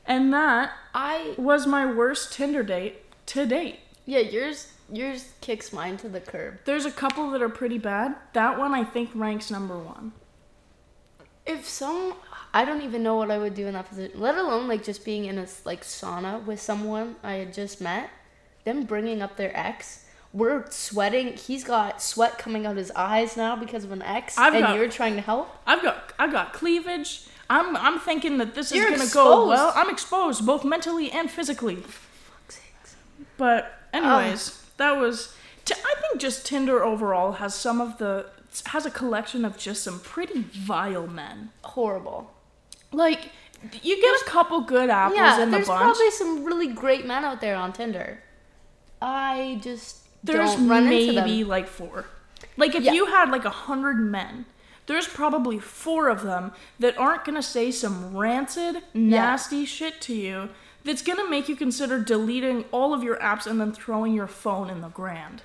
And 0.05 0.33
that 0.33 0.71
I 0.93 1.33
was 1.37 1.65
my 1.65 1.85
worst 1.85 2.33
tinder 2.33 2.63
date 2.63 3.03
to 3.27 3.45
date. 3.45 3.79
Yeah, 4.05 4.19
yours 4.19 4.73
yours 4.91 5.33
kicks 5.41 5.73
mine 5.73 5.97
to 5.97 6.09
the 6.09 6.19
curb. 6.19 6.59
there's 6.65 6.85
a 6.85 6.91
couple 6.91 7.31
that 7.31 7.41
are 7.41 7.49
pretty 7.49 7.77
bad. 7.77 8.15
That 8.33 8.59
one 8.59 8.73
i 8.73 8.83
think 8.83 9.09
ranks 9.15 9.49
number 9.49 9.77
one. 9.77 10.11
If 11.45 11.67
some, 11.67 12.15
I 12.55 12.63
don't 12.65 12.81
even 12.81 13.03
know 13.03 13.15
what 13.15 13.29
I 13.29 13.37
would 13.37 13.53
do 13.53 13.67
in 13.67 13.73
that 13.73 13.89
position. 13.89 14.19
Let 14.19 14.35
alone 14.37 14.67
like 14.67 14.81
just 14.83 15.03
being 15.03 15.25
in 15.25 15.37
a 15.37 15.45
like 15.65 15.83
sauna 15.83 16.43
with 16.45 16.61
someone 16.61 17.17
I 17.21 17.33
had 17.33 17.53
just 17.53 17.81
met, 17.81 18.09
them 18.63 18.83
bringing 18.85 19.21
up 19.21 19.35
their 19.35 19.55
ex. 19.55 20.05
We're 20.33 20.65
sweating. 20.71 21.33
He's 21.33 21.63
got 21.63 22.01
sweat 22.01 22.37
coming 22.37 22.65
out 22.65 22.77
his 22.77 22.91
eyes 22.91 23.35
now 23.37 23.55
because 23.57 23.83
of 23.83 23.91
an 23.91 24.01
ex, 24.01 24.37
I've 24.37 24.53
and 24.53 24.63
got- 24.63 24.75
you're 24.75 24.89
trying 24.89 25.15
to 25.15 25.21
help. 25.21 25.49
I've 25.67 25.83
got 25.83 26.13
I've 26.17 26.31
got 26.31 26.53
cleavage. 26.53 27.27
I'm 27.49 27.75
I'm 27.75 27.99
thinking 27.99 28.37
that 28.39 28.55
this 28.55 28.71
is 28.71 28.77
You're 28.77 28.85
gonna 28.89 28.97
go 28.99 29.03
exposed. 29.03 29.49
well. 29.49 29.73
I'm 29.75 29.89
exposed 29.89 30.45
both 30.45 30.63
mentally 30.63 31.11
and 31.11 31.29
physically. 31.29 31.83
But 33.37 33.65
um, 33.93 34.03
anyways, 34.05 34.63
that 34.77 34.93
was. 34.97 35.35
T- 35.65 35.73
I 35.75 35.95
think 36.01 36.21
just 36.21 36.45
Tinder 36.45 36.83
overall 36.83 37.33
has 37.33 37.53
some 37.55 37.81
of 37.81 37.97
the 37.97 38.27
has 38.67 38.85
a 38.85 38.91
collection 38.91 39.43
of 39.45 39.57
just 39.57 39.83
some 39.83 39.99
pretty 39.99 40.41
vile 40.41 41.07
men. 41.07 41.49
Horrible. 41.63 42.31
Like 42.95 43.29
you 43.81 43.99
get 44.01 44.21
a 44.21 44.25
couple 44.25 44.61
good 44.61 44.89
apples 44.89 45.17
Yeah, 45.17 45.41
in 45.41 45.49
the 45.51 45.57
there's 45.57 45.67
bunch. 45.67 45.79
There's 45.79 45.97
probably 45.97 46.11
some 46.11 46.43
really 46.45 46.67
great 46.67 47.05
men 47.05 47.23
out 47.25 47.41
there 47.41 47.55
on 47.55 47.73
Tinder. 47.73 48.19
I 49.01 49.59
just 49.61 50.01
there's 50.23 50.55
don't 50.55 50.67
run 50.67 50.87
into 50.91 51.13
maybe 51.13 51.43
like 51.43 51.67
four. 51.67 52.05
Like 52.57 52.75
if 52.75 52.83
Yeah. 52.83 52.93
you 52.93 53.07
had 53.07 53.29
like 53.29 53.45
a 53.45 53.49
hundred 53.49 53.99
men, 53.99 54.45
there's 54.87 55.07
probably 55.07 55.59
four 55.59 56.09
of 56.09 56.23
them 56.23 56.51
that 56.79 56.97
aren't 56.97 57.25
gonna 57.25 57.41
say 57.43 57.71
some 57.71 58.15
rancid, 58.15 58.83
nasty 58.93 59.65
shit 59.65 59.99
to 60.01 60.13
you 60.13 60.49
that's 60.83 61.01
gonna 61.01 61.27
make 61.27 61.49
you 61.49 61.55
consider 61.55 61.99
deleting 61.99 62.65
all 62.71 62.93
of 62.93 63.03
your 63.03 63.17
apps 63.17 63.47
and 63.47 63.59
then 63.59 63.73
throwing 63.73 64.13
your 64.13 64.27
phone 64.27 64.69
in 64.69 64.81
the 64.81 64.89
grand. 64.89 65.41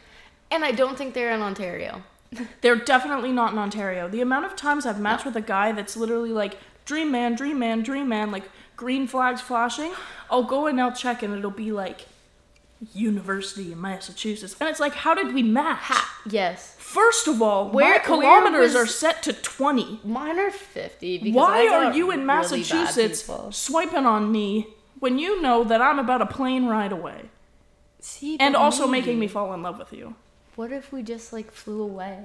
And 0.50 0.64
I 0.64 0.72
don't 0.72 0.98
think 0.98 1.14
they're 1.14 1.32
in 1.32 1.42
Ontario. 1.42 2.02
They're 2.60 2.76
definitely 2.76 3.32
not 3.32 3.52
in 3.52 3.58
Ontario. 3.58 4.08
The 4.08 4.20
amount 4.20 4.44
of 4.46 4.54
times 4.54 4.86
I've 4.86 5.00
matched 5.00 5.24
with 5.24 5.34
a 5.36 5.40
guy 5.40 5.72
that's 5.72 5.96
literally 5.96 6.30
like, 6.30 6.58
dream 6.90 7.12
man, 7.12 7.36
dream 7.36 7.56
man, 7.60 7.82
dream 7.84 8.08
man, 8.08 8.32
like 8.32 8.42
green 8.76 9.06
flags 9.06 9.40
flashing, 9.40 9.92
I'll 10.28 10.42
go 10.42 10.66
and 10.66 10.80
I'll 10.80 10.90
check 10.90 11.22
and 11.22 11.32
it'll 11.38 11.52
be 11.52 11.70
like 11.70 12.06
University 12.94 13.70
of 13.72 13.78
Massachusetts. 13.78 14.56
And 14.58 14.68
it's 14.68 14.80
like, 14.80 14.94
how 14.94 15.14
did 15.14 15.32
we 15.32 15.44
match? 15.44 15.78
Ha- 15.82 16.20
yes. 16.28 16.74
First 16.78 17.28
of 17.28 17.40
all, 17.40 17.70
Where- 17.70 17.84
my 17.86 17.90
where 17.90 18.00
kilometers 18.00 18.72
was- 18.72 18.76
are 18.76 18.86
set 18.86 19.22
to 19.24 19.32
20. 19.32 20.00
Mine 20.02 20.38
are 20.40 20.50
50 20.50 21.18
because 21.18 21.36
Why 21.36 21.68
are 21.68 21.92
you 21.92 22.10
in 22.10 22.18
really 22.20 22.24
Massachusetts 22.26 23.30
swiping 23.50 24.04
on 24.06 24.32
me 24.32 24.66
when 24.98 25.20
you 25.20 25.40
know 25.40 25.62
that 25.62 25.80
I'm 25.80 26.00
about 26.00 26.22
a 26.22 26.26
plane 26.26 26.66
ride 26.66 26.90
away? 26.90 27.30
See, 28.00 28.36
And 28.40 28.56
also 28.56 28.86
maybe- 28.88 29.02
making 29.02 29.18
me 29.20 29.28
fall 29.28 29.54
in 29.54 29.62
love 29.62 29.78
with 29.78 29.92
you. 29.92 30.16
What 30.56 30.72
if 30.72 30.90
we 30.90 31.02
just 31.04 31.32
like 31.32 31.52
flew 31.52 31.82
away? 31.82 32.18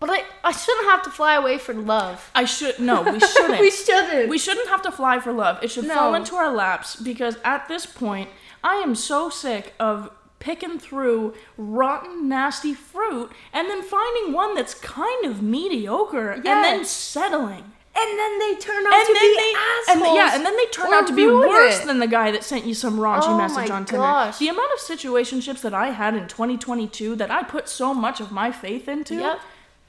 But 0.00 0.08
I, 0.10 0.22
I 0.42 0.52
shouldn't 0.52 0.86
have 0.86 1.02
to 1.02 1.10
fly 1.10 1.34
away 1.34 1.58
for 1.58 1.74
love. 1.74 2.30
I 2.34 2.44
should 2.46 2.78
no, 2.78 3.02
we 3.02 3.20
shouldn't. 3.32 3.60
we 3.60 3.70
shouldn't. 3.70 4.28
We 4.30 4.38
shouldn't 4.38 4.68
have 4.68 4.82
to 4.82 4.90
fly 4.90 5.20
for 5.20 5.30
love. 5.32 5.62
It 5.62 5.70
should 5.70 5.84
No. 5.86 5.94
fall 5.94 6.14
into 6.14 6.34
our 6.36 6.50
laps 6.50 6.96
because 6.96 7.36
at 7.44 7.68
this 7.68 7.84
point, 7.86 8.30
I 8.64 8.76
am 8.76 8.94
so 8.94 9.28
sick 9.28 9.74
of 9.78 10.10
picking 10.38 10.78
through 10.78 11.34
rotten, 11.58 12.26
nasty 12.28 12.72
fruit 12.72 13.30
and 13.52 13.68
then 13.68 13.82
finding 13.82 14.32
one 14.32 14.54
that's 14.54 14.72
kind 14.72 15.26
of 15.26 15.42
mediocre 15.42 16.30
and 16.30 16.44
then 16.46 16.82
settling. 16.86 17.64
and 17.94 18.18
then 18.18 18.38
they 18.38 18.54
turn 18.54 18.86
out 18.86 18.94
And 18.94 19.06
to 19.06 19.12
be 19.12 19.36
they, 19.36 19.52
assholes. 19.58 20.06
and 20.08 20.16
yeah, 20.16 20.34
and 20.34 20.46
then 20.46 20.56
they 20.56 20.64
turn 20.72 20.92
out 20.94 21.06
to 21.08 21.14
be 21.14 21.26
worse 21.26 21.80
it. 21.80 21.86
than 21.86 21.98
the 21.98 22.06
guy 22.06 22.30
that 22.30 22.42
sent 22.42 22.64
you 22.64 22.72
some 22.72 22.98
raunchy 22.98 23.24
Oh 23.26 23.36
message 23.36 23.68
on 23.68 23.84
Tinder. 23.84 24.02
gosh. 24.02 24.38
The 24.38 24.48
amount 24.48 24.72
of 24.72 24.78
situationships 24.78 25.60
that 25.60 25.74
I 25.74 25.88
had 25.90 26.14
in 26.16 26.26
2022 26.26 27.16
that 27.16 27.30
I 27.30 27.42
put 27.42 27.68
so 27.68 27.92
much 27.92 28.18
of 28.20 28.32
my 28.32 28.50
faith 28.50 28.88
into. 28.88 29.16
Yep. 29.16 29.40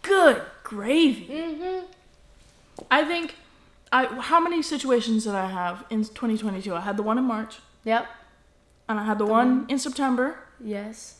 Good 0.01 0.41
gravy. 0.63 1.27
Mm-hmm. 1.27 1.86
I 2.89 3.03
think 3.05 3.36
I 3.91 4.05
how 4.05 4.39
many 4.39 4.62
situations 4.62 5.25
did 5.25 5.36
I 5.36 5.48
have 5.50 5.86
in 5.89 6.03
2022? 6.03 6.74
I 6.74 6.79
had 6.81 6.98
the 6.98 7.03
one 7.03 7.17
in 7.17 7.24
March, 7.25 7.60
Yep. 7.84 8.08
and 8.89 9.00
I 9.00 9.03
had 9.03 9.17
the 9.17 9.25
one 9.25 9.65
in 9.70 9.77
September. 9.79 10.39
Yes. 10.60 11.20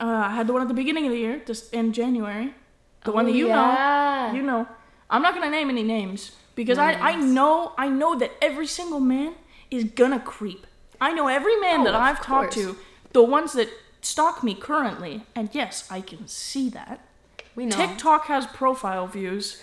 Uh, 0.00 0.04
I 0.04 0.30
had 0.30 0.46
the 0.46 0.52
one 0.54 0.62
at 0.62 0.68
the 0.68 0.74
beginning 0.74 1.04
of 1.06 1.12
the 1.12 1.18
year, 1.18 1.42
just 1.44 1.72
in 1.74 1.92
January. 1.92 2.54
The 3.04 3.12
one 3.12 3.24
Oh, 3.26 3.28
that 3.28 3.36
you 3.36 3.48
yeah. 3.48 4.30
know, 4.32 4.36
you 4.36 4.42
know. 4.42 4.66
I'm 5.10 5.20
not 5.22 5.34
gonna 5.34 5.50
name 5.50 5.68
any 5.68 5.82
names 5.82 6.32
because 6.54 6.78
No 6.78 6.84
I 6.84 6.92
I 7.12 7.14
know 7.16 7.72
I 7.76 7.88
know 7.88 8.16
that 8.18 8.30
every 8.40 8.66
single 8.66 9.00
man 9.00 9.34
is 9.70 9.84
gonna 9.84 10.20
creep. 10.20 10.66
I 11.00 11.12
know 11.12 11.28
every 11.28 11.58
man 11.60 11.80
Oh, 11.80 11.84
that 11.84 11.94
I've 11.94 12.22
talked 12.22 12.52
to, 12.54 12.76
the 13.12 13.22
ones 13.22 13.52
that 13.54 13.68
stalk 14.02 14.42
me 14.44 14.54
currently, 14.54 15.22
and 15.34 15.48
yes, 15.52 15.86
I 15.90 16.00
can 16.00 16.26
see 16.28 16.68
that. 16.70 17.00
We 17.54 17.66
know. 17.66 17.76
TikTok 17.76 18.26
has 18.26 18.46
profile 18.46 19.06
views. 19.06 19.60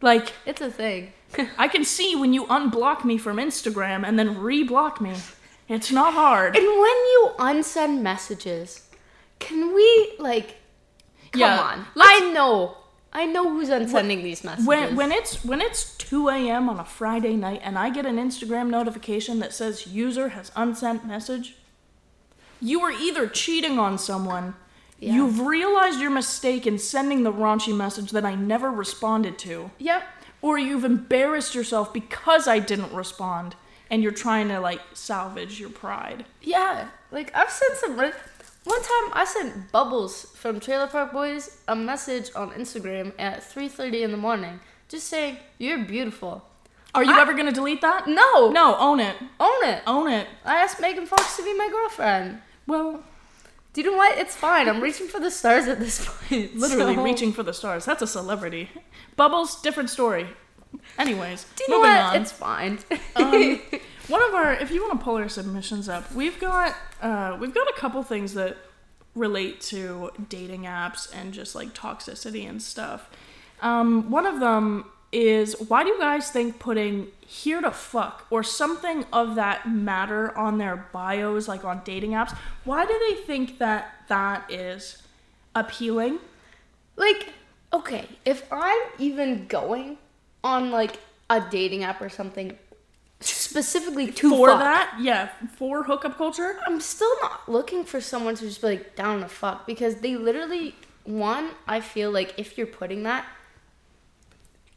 Like 0.00 0.32
It's 0.46 0.60
a 0.60 0.70
thing. 0.70 1.12
I 1.58 1.68
can 1.68 1.84
see 1.84 2.16
when 2.16 2.32
you 2.32 2.44
unblock 2.46 3.04
me 3.04 3.16
from 3.18 3.36
Instagram 3.36 4.06
and 4.06 4.18
then 4.18 4.36
reblock 4.36 5.00
me. 5.00 5.14
It's 5.68 5.92
not 5.92 6.14
hard. 6.14 6.56
And 6.56 6.66
when 6.66 6.74
you 6.74 7.30
unsend 7.38 8.00
messages, 8.00 8.88
can 9.38 9.72
we 9.74 10.14
like? 10.18 10.56
Come 11.32 11.40
Yeah, 11.40 11.60
on. 11.60 11.86
I 11.96 12.30
know. 12.32 12.76
I 13.12 13.26
know 13.26 13.48
who's 13.48 13.68
unsending 13.68 14.22
these 14.22 14.42
messages. 14.44 14.66
When 14.66 14.96
when 14.96 15.12
it's 15.12 15.44
when 15.44 15.60
it's 15.60 15.96
2 15.98 16.28
a.m. 16.28 16.68
on 16.68 16.78
a 16.80 16.84
Friday 16.84 17.34
night 17.34 17.60
and 17.62 17.78
I 17.78 17.90
get 17.90 18.06
an 18.06 18.16
Instagram 18.16 18.68
notification 18.70 19.38
that 19.40 19.52
says 19.52 19.86
user 19.86 20.30
has 20.30 20.50
unsent 20.56 21.04
message, 21.06 21.56
you 22.60 22.80
are 22.82 22.92
either 22.92 23.26
cheating 23.28 23.78
on 23.78 23.98
someone, 23.98 24.54
Yeah. 25.00 25.14
you've 25.14 25.40
realized 25.40 25.98
your 26.00 26.10
mistake 26.10 26.66
in 26.66 26.78
sending 26.78 27.22
the 27.22 27.32
raunchy 27.32 27.74
message 27.76 28.10
that 28.12 28.24
I 28.24 28.34
never 28.34 28.70
responded 28.70 29.38
to, 29.40 29.70
Yep. 29.78 30.02
or 30.42 30.58
you've 30.58 30.84
embarrassed 30.84 31.54
yourself 31.54 31.92
because 31.92 32.46
I 32.46 32.58
didn't 32.58 32.92
respond 32.92 33.56
and 33.90 34.02
you're 34.02 34.12
trying 34.12 34.48
to 34.48 34.60
like 34.60 34.80
salvage 34.92 35.58
your 35.58 35.70
pride. 35.70 36.24
Yeah. 36.42 36.88
Like 37.10 37.34
I've 37.34 37.50
sent 37.50 37.76
some. 37.76 37.96
One 37.96 38.82
time 38.82 39.10
I 39.14 39.24
sent 39.26 39.72
Bubbles 39.72 40.26
from 40.36 40.60
Trailer 40.60 40.86
Park 40.86 41.12
Boys 41.12 41.56
a 41.66 41.74
message 41.74 42.30
on 42.36 42.50
Instagram 42.50 43.12
at 43.18 43.42
3:30 43.42 44.02
in 44.02 44.10
the 44.10 44.16
morning, 44.18 44.60
just 44.88 45.06
saying 45.08 45.38
you're 45.58 45.78
beautiful. 45.84 46.44
Are 46.94 47.02
you 47.02 47.12
I- 47.16 47.20
ever 47.22 47.32
gonna 47.32 47.52
delete 47.52 47.80
that? 47.80 48.06
No. 48.06 48.50
No, 48.50 48.76
own 48.76 49.00
it. 49.00 49.16
Own 49.40 49.64
it. 49.64 49.82
Own 49.86 50.08
it. 50.10 50.28
I 50.44 50.56
asked 50.56 50.78
Megan 50.80 51.06
Fox 51.06 51.36
to 51.36 51.42
be 51.42 51.56
my 51.56 51.68
girlfriend. 51.70 52.42
Well, 52.66 53.02
Do 53.72 53.80
you 53.82 53.90
know 53.90 53.96
what? 53.96 54.18
It's 54.18 54.34
fine. 54.34 54.68
I'm 54.68 54.80
reaching 54.80 55.06
for 55.06 55.20
the 55.20 55.30
stars 55.30 55.68
at 55.68 55.78
this 55.78 56.04
point. 56.04 56.56
literally 56.56 56.96
so- 56.96 57.04
reaching 57.04 57.32
for 57.32 57.42
the 57.42 57.52
stars. 57.52 57.84
That's 57.84 58.02
a 58.02 58.06
celebrity. 58.06 58.68
Bubbles, 59.16 59.60
different 59.62 59.90
story. 59.90 60.26
Anyways, 60.98 61.46
Do 61.56 61.64
you 61.64 61.70
know 61.74 61.78
moving 61.80 61.90
what? 61.96 62.14
on. 62.16 62.22
It's 62.22 62.32
fine. 62.32 62.78
Um, 63.16 63.60
one 64.08 64.22
of 64.22 64.34
our, 64.34 64.52
if 64.54 64.70
you 64.70 64.80
want 64.82 64.98
to 65.00 65.04
pull 65.04 65.16
our 65.16 65.28
submissions 65.28 65.88
up, 65.88 66.12
we've 66.14 66.38
got 66.38 66.74
uh, 67.02 67.36
we've 67.40 67.54
got 67.54 67.66
a 67.68 67.72
couple 67.76 68.02
things 68.02 68.34
that 68.34 68.56
relate 69.16 69.60
to 69.60 70.10
dating 70.28 70.62
apps 70.62 71.12
and 71.14 71.32
just 71.32 71.54
like 71.56 71.74
toxicity 71.74 72.48
and 72.48 72.62
stuff. 72.62 73.10
Um, 73.62 74.10
one 74.10 74.26
of 74.26 74.38
them 74.40 74.84
is 75.12 75.54
why 75.68 75.82
do 75.82 75.90
you 75.90 75.98
guys 75.98 76.30
think 76.30 76.58
putting 76.58 77.08
here 77.26 77.60
to 77.60 77.70
fuck 77.70 78.26
or 78.30 78.42
something 78.42 79.04
of 79.12 79.34
that 79.34 79.68
matter 79.70 80.36
on 80.36 80.58
their 80.58 80.88
bios, 80.92 81.48
like 81.48 81.64
on 81.64 81.82
dating 81.84 82.12
apps, 82.12 82.36
why 82.64 82.84
do 82.84 83.00
they 83.08 83.14
think 83.22 83.58
that 83.58 84.04
that 84.08 84.50
is 84.50 85.02
appealing? 85.54 86.18
like, 87.00 87.32
okay, 87.72 88.06
if 88.24 88.44
I'm 88.52 88.78
even 88.98 89.46
going 89.46 89.96
on 90.44 90.70
like 90.70 91.00
a 91.28 91.40
dating 91.40 91.82
app 91.82 92.00
or 92.00 92.08
something 92.08 92.56
specifically 93.20 94.12
to 94.12 94.30
for 94.30 94.48
fuck, 94.48 94.60
that, 94.60 94.98
yeah, 95.00 95.30
for 95.56 95.82
hookup 95.82 96.16
culture. 96.16 96.58
I'm 96.66 96.80
still 96.80 97.12
not 97.22 97.48
looking 97.48 97.84
for 97.84 98.00
someone 98.00 98.36
to 98.36 98.44
just 98.46 98.60
be 98.60 98.68
like 98.68 98.96
down 98.96 99.20
to 99.20 99.28
fuck 99.28 99.66
because 99.66 99.96
they 99.96 100.16
literally 100.16 100.74
one, 101.04 101.50
I 101.66 101.80
feel 101.80 102.10
like 102.10 102.34
if 102.38 102.56
you're 102.56 102.66
putting 102.66 103.02
that 103.04 103.24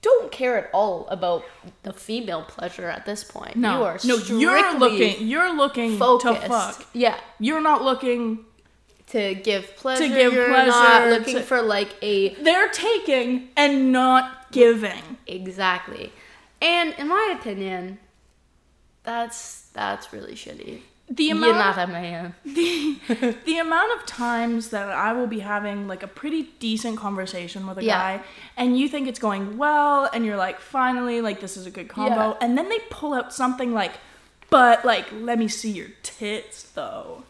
don't 0.04 0.32
care 0.32 0.56
at 0.58 0.70
all 0.74 1.08
about 1.08 1.44
the 1.82 1.92
female 1.94 2.44
pleasure 2.44 2.88
at 2.88 3.06
this 3.08 3.24
point. 3.24 3.56
No, 3.56 3.80
you 3.80 3.84
are 3.86 4.00
no, 4.04 4.18
you're 4.18 4.78
looking, 4.78 5.28
you're 5.28 5.56
looking 5.56 5.98
focused. 5.98 6.42
to 6.44 6.48
fuck. 6.50 6.86
Yeah, 6.94 7.18
You're 7.40 7.62
not 7.62 7.84
looking. 7.84 8.46
to 9.08 9.34
give 9.36 9.76
pleasure. 9.76 10.04
To 10.04 10.10
give 10.10 10.34
you're 10.34 10.50
not 10.50 11.10
looking 11.10 11.36
to- 11.36 11.42
for 11.42 11.62
like 11.62 11.90
a 12.04 12.36
They're 12.36 12.70
taking 12.70 13.50
and 13.58 13.92
not 13.92 14.52
giving. 14.52 15.18
exactly. 15.28 16.12
And 16.62 16.94
in 16.98 17.08
my 17.08 17.36
opinion, 17.40 18.00
that's 19.04 19.70
that's 19.74 20.14
really 20.14 20.34
shitty. 20.36 20.82
The 21.16 21.24
You're 21.26 21.38
amount, 21.38 21.58
not 21.78 21.90
a 21.90 21.92
man. 21.92 22.34
the, 22.46 22.98
the 23.46 23.58
amount 23.60 23.92
of 24.00 24.06
times 24.06 24.70
that 24.70 24.90
I 24.90 25.14
will 25.14 25.28
be 25.28 25.40
having 25.40 25.88
like 25.88 26.02
a 26.02 26.08
pretty 26.08 26.44
decent 26.60 26.98
conversation 26.98 27.68
with 27.68 27.78
a 27.78 27.84
Yeah. 27.84 27.98
guy, 28.18 28.24
and 28.58 28.78
you 28.80 28.88
think 28.88 29.08
it's 29.08 29.20
going 29.20 29.58
well, 29.58 30.10
and 30.14 30.26
you're 30.26 30.38
like, 30.38 30.60
finally, 30.60 31.22
like 31.22 31.40
this 31.42 31.58
is 31.58 31.66
a 31.66 31.72
good 31.72 31.88
combo, 31.90 32.16
Yeah. 32.32 32.38
and 32.42 32.58
then 32.58 32.70
they 32.70 32.80
pull 32.90 33.14
out 33.14 33.34
something 33.34 33.74
like, 33.74 33.92
but 34.50 34.86
like, 34.86 35.06
let 35.12 35.38
me 35.38 35.48
see 35.48 35.72
your 35.72 35.90
tits 36.04 36.64
though. 36.74 37.24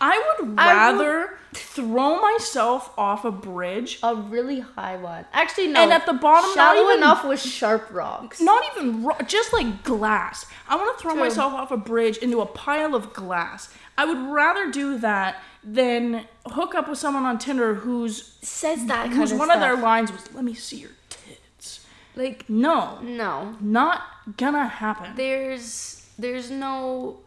I 0.00 0.16
would 0.40 0.54
I 0.58 0.92
will- 0.92 0.98
rather 1.04 1.38
throw 1.54 2.20
myself 2.20 2.92
off 2.98 3.24
a 3.24 3.30
bridge 3.30 3.98
A 4.02 4.14
really 4.14 4.60
high 4.60 4.96
one. 4.96 5.24
Actually, 5.32 5.68
no. 5.68 5.80
And 5.80 5.92
at 5.92 6.04
the 6.06 6.12
bottom, 6.12 6.50
not 6.50 6.54
shallow 6.54 6.84
even- 6.90 6.98
enough 6.98 7.24
with 7.24 7.40
sharp 7.40 7.88
rocks. 7.90 8.40
not 8.40 8.62
even 8.72 9.04
ro- 9.04 9.16
just 9.26 9.52
like 9.52 9.82
glass. 9.82 10.44
I 10.68 10.76
want 10.76 10.96
to 10.96 11.02
throw 11.02 11.12
True. 11.12 11.22
myself 11.22 11.52
off 11.54 11.70
a 11.70 11.76
bridge 11.76 12.18
into 12.18 12.40
a 12.40 12.46
pile 12.46 12.94
of 12.94 13.12
glass. 13.12 13.70
I 13.96 14.04
would 14.04 14.18
rather 14.30 14.70
do 14.70 14.98
that 14.98 15.42
than 15.64 16.26
hook 16.46 16.74
up 16.74 16.88
with 16.88 16.98
someone 16.98 17.24
on 17.24 17.38
Tinder 17.38 17.74
who's 17.74 18.34
says 18.42 18.86
that 18.86 19.06
of 19.10 19.16
one 19.18 19.26
stuff. 19.26 19.50
of 19.54 19.60
their 19.60 19.76
lines 19.76 20.12
was 20.12 20.32
"Let 20.34 20.44
me 20.44 20.54
see 20.54 20.76
your 20.76 20.90
tits." 21.08 21.84
like 22.14 22.48
No, 22.48 22.98
no. 23.02 23.56
not 23.60 24.02
gonna 24.36 24.66
happen. 24.68 25.14
There's 25.16 26.06
there's 26.18 26.50
no 26.50 27.18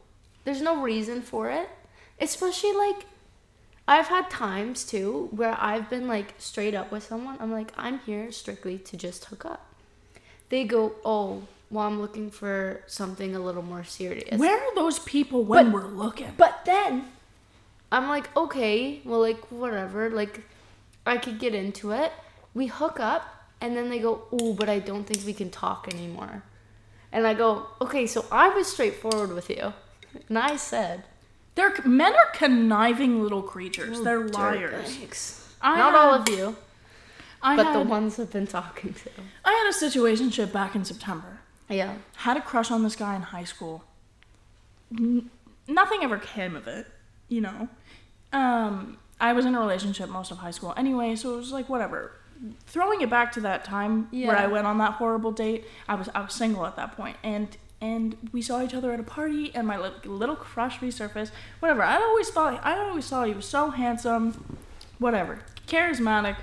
there's 0.45 0.61
no 0.61 0.81
reason 0.81 1.21
for 1.21 1.49
it. 1.49 1.69
Especially 2.21 2.71
like 2.73 3.05
I've 3.87 4.07
had 4.07 4.29
times 4.29 4.85
too 4.85 5.27
where 5.31 5.57
I've 5.59 5.89
been 5.89 6.07
like 6.07 6.35
straight 6.37 6.75
up 6.75 6.91
with 6.91 7.03
someone. 7.03 7.37
I'm 7.39 7.51
like, 7.51 7.71
I'm 7.75 7.99
here 7.99 8.31
strictly 8.31 8.77
to 8.77 8.95
just 8.95 9.25
hook 9.25 9.43
up. 9.45 9.65
They 10.49 10.63
go, 10.63 10.93
Oh, 11.03 11.43
well 11.69 11.87
I'm 11.87 11.99
looking 11.99 12.29
for 12.29 12.81
something 12.87 13.35
a 13.35 13.39
little 13.39 13.63
more 13.63 13.83
serious. 13.83 14.37
Where 14.39 14.57
are 14.57 14.75
those 14.75 14.99
people 14.99 15.43
when 15.43 15.71
But- 15.71 15.73
we're 15.73 15.87
looking? 15.89 16.33
But 16.37 16.63
then 16.65 17.05
I'm 17.91 18.07
like, 18.07 18.33
okay, 18.37 19.01
well, 19.03 19.19
like, 19.19 19.51
whatever. 19.51 20.09
Like, 20.09 20.41
I 21.05 21.17
could 21.17 21.39
get 21.39 21.53
into 21.53 21.91
it. 21.91 22.13
We 22.53 22.67
hook 22.67 23.01
up, 23.01 23.23
and 23.59 23.75
then 23.75 23.89
they 23.89 23.99
go, 23.99 24.21
oh, 24.31 24.53
but 24.53 24.69
I 24.69 24.79
don't 24.79 25.03
think 25.03 25.25
we 25.25 25.33
can 25.33 25.49
talk 25.49 25.93
anymore. 25.93 26.43
And 27.11 27.27
I 27.27 27.33
go, 27.33 27.67
okay, 27.81 28.07
so 28.07 28.23
I 28.31 28.47
was 28.47 28.71
straightforward 28.71 29.33
with 29.33 29.49
you. 29.49 29.73
And 30.29 30.39
I 30.39 30.55
said, 30.55 31.03
They're 31.55 31.73
men 31.85 32.13
are 32.13 32.31
conniving 32.33 33.21
little 33.21 33.41
creatures. 33.41 34.01
They're 34.01 34.27
liars. 34.27 34.97
I 35.61 35.77
Not 35.77 35.91
had- 35.91 35.99
all 35.99 36.13
of 36.13 36.29
you, 36.29 36.55
I 37.43 37.55
but 37.55 37.67
had, 37.67 37.75
the 37.75 37.81
ones 37.89 38.19
I've 38.19 38.31
been 38.31 38.47
talking 38.47 38.93
to. 38.93 39.09
I 39.45 39.51
had 39.51 39.67
a 39.67 39.73
situationship 39.91 40.51
back 40.51 40.75
in 40.75 40.85
September. 40.85 41.39
Yeah. 41.69 41.95
Had 42.17 42.37
a 42.37 42.41
crush 42.41 42.71
on 42.71 42.83
this 42.83 42.95
guy 42.95 43.15
in 43.15 43.21
high 43.21 43.43
school. 43.43 43.83
N- 44.97 45.29
nothing 45.67 46.03
ever 46.03 46.17
came 46.17 46.55
of 46.55 46.67
it. 46.67 46.87
you 47.29 47.39
know. 47.41 47.69
Um, 48.33 48.97
I 49.21 49.31
was 49.33 49.45
in 49.45 49.55
a 49.55 49.59
relationship 49.59 50.09
most 50.09 50.31
of 50.31 50.37
high 50.39 50.51
school 50.51 50.73
anyway, 50.75 51.15
so 51.15 51.33
it 51.33 51.37
was 51.37 51.51
like 51.51 51.69
whatever. 51.69 52.11
Throwing 52.65 53.01
it 53.01 53.09
back 53.09 53.31
to 53.33 53.41
that 53.41 53.63
time 53.63 54.07
where 54.11 54.35
I 54.37 54.47
went 54.47 54.65
on 54.67 54.77
that 54.79 54.93
horrible 54.93 55.31
date, 55.31 55.65
I 55.87 55.95
was 55.95 56.09
I 56.15 56.21
was 56.21 56.33
single 56.33 56.65
at 56.65 56.75
that 56.77 56.95
point, 56.97 57.17
and 57.23 57.55
and 57.81 58.15
we 58.31 58.41
saw 58.41 58.61
each 58.63 58.73
other 58.75 58.91
at 58.91 58.99
a 58.99 59.03
party, 59.03 59.51
and 59.55 59.65
my 59.67 59.77
little 60.05 60.35
crush 60.35 60.79
resurfaced. 60.79 61.31
Whatever. 61.59 61.81
I 61.83 61.95
always 61.95 62.29
thought 62.29 62.59
I 62.63 62.77
always 62.77 63.07
thought 63.09 63.27
he 63.27 63.33
was 63.33 63.45
so 63.45 63.71
handsome, 63.71 64.57
whatever, 64.99 65.39
charismatic. 65.67 66.37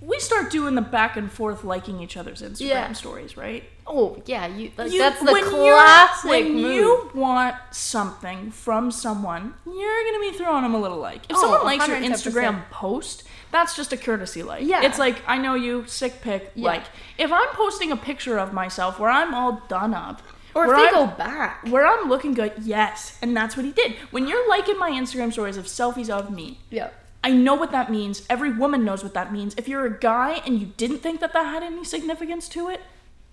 We 0.00 0.18
start 0.20 0.50
doing 0.50 0.74
the 0.74 0.82
back 0.82 1.16
and 1.16 1.32
forth 1.32 1.64
liking 1.64 2.00
each 2.00 2.16
other's 2.16 2.42
Instagram 2.42 2.60
Yeah. 2.68 2.92
stories, 2.92 3.36
right? 3.36 3.64
Oh 3.88 4.20
yeah, 4.26 4.46
you. 4.46 4.72
Like, 4.76 4.90
You- 4.92 4.98
that's 4.98 5.20
the 5.22 5.32
when 5.32 5.44
classic 5.44 6.28
When 6.30 6.54
move. 6.54 6.72
you 6.74 7.10
want 7.14 7.54
something 7.70 8.50
from 8.50 8.90
someone, 8.90 9.54
you're 9.64 10.04
gonna 10.04 10.20
be 10.20 10.36
throwing 10.36 10.62
them 10.62 10.74
a 10.74 10.78
little 10.80 10.98
like. 10.98 11.22
If 11.28 11.36
Oh, 11.36 11.40
someone 11.42 11.64
likes 11.64 11.86
your 11.86 11.96
110%. 11.96 12.10
Instagram 12.34 12.68
post, 12.70 13.22
that's 13.52 13.76
just 13.76 13.92
a 13.92 13.96
courtesy 13.96 14.42
like. 14.42 14.64
Yeah. 14.66 14.82
It's 14.82 14.98
like 14.98 15.22
I 15.26 15.38
know 15.38 15.54
you, 15.54 15.84
sick 15.86 16.20
pic. 16.20 16.50
Yeah. 16.54 16.66
Like 16.68 16.82
if 17.18 17.30
I'm 17.32 17.48
posting 17.52 17.92
a 17.92 17.96
picture 17.96 18.38
of 18.38 18.52
myself 18.52 18.98
where 18.98 19.10
I'm 19.10 19.34
all 19.34 19.62
done 19.68 19.94
up, 19.94 20.20
or 20.54 20.64
if 20.64 20.68
where 20.68 20.76
they 20.78 20.84
I'm- 20.86 20.94
go 20.94 21.06
back. 21.16 21.64
where 21.68 21.86
I'm 21.86 22.08
looking 22.08 22.34
good, 22.34 22.52
yes, 22.62 23.16
and 23.22 23.36
that's 23.36 23.56
what 23.56 23.64
he 23.66 23.72
did. 23.72 23.94
When 24.10 24.26
you're 24.26 24.48
liking 24.48 24.78
my 24.78 24.90
Instagram 24.90 25.32
stories 25.32 25.56
of 25.56 25.66
selfies 25.66 26.10
of 26.10 26.30
me, 26.30 26.58
Yeah. 26.70 26.88
I 27.22 27.30
know 27.32 27.54
what 27.54 27.72
that 27.72 27.90
means. 27.90 28.22
Every 28.30 28.52
woman 28.52 28.84
knows 28.84 29.02
what 29.02 29.12
that 29.14 29.32
means. 29.32 29.54
If 29.56 29.66
you're 29.68 29.84
a 29.84 29.98
guy 29.98 30.42
and 30.46 30.60
you 30.60 30.66
didn't 30.76 30.98
think 30.98 31.20
that 31.20 31.32
that 31.32 31.44
had 31.46 31.62
any 31.62 31.82
significance 31.84 32.48
to 32.50 32.68
it, 32.68 32.80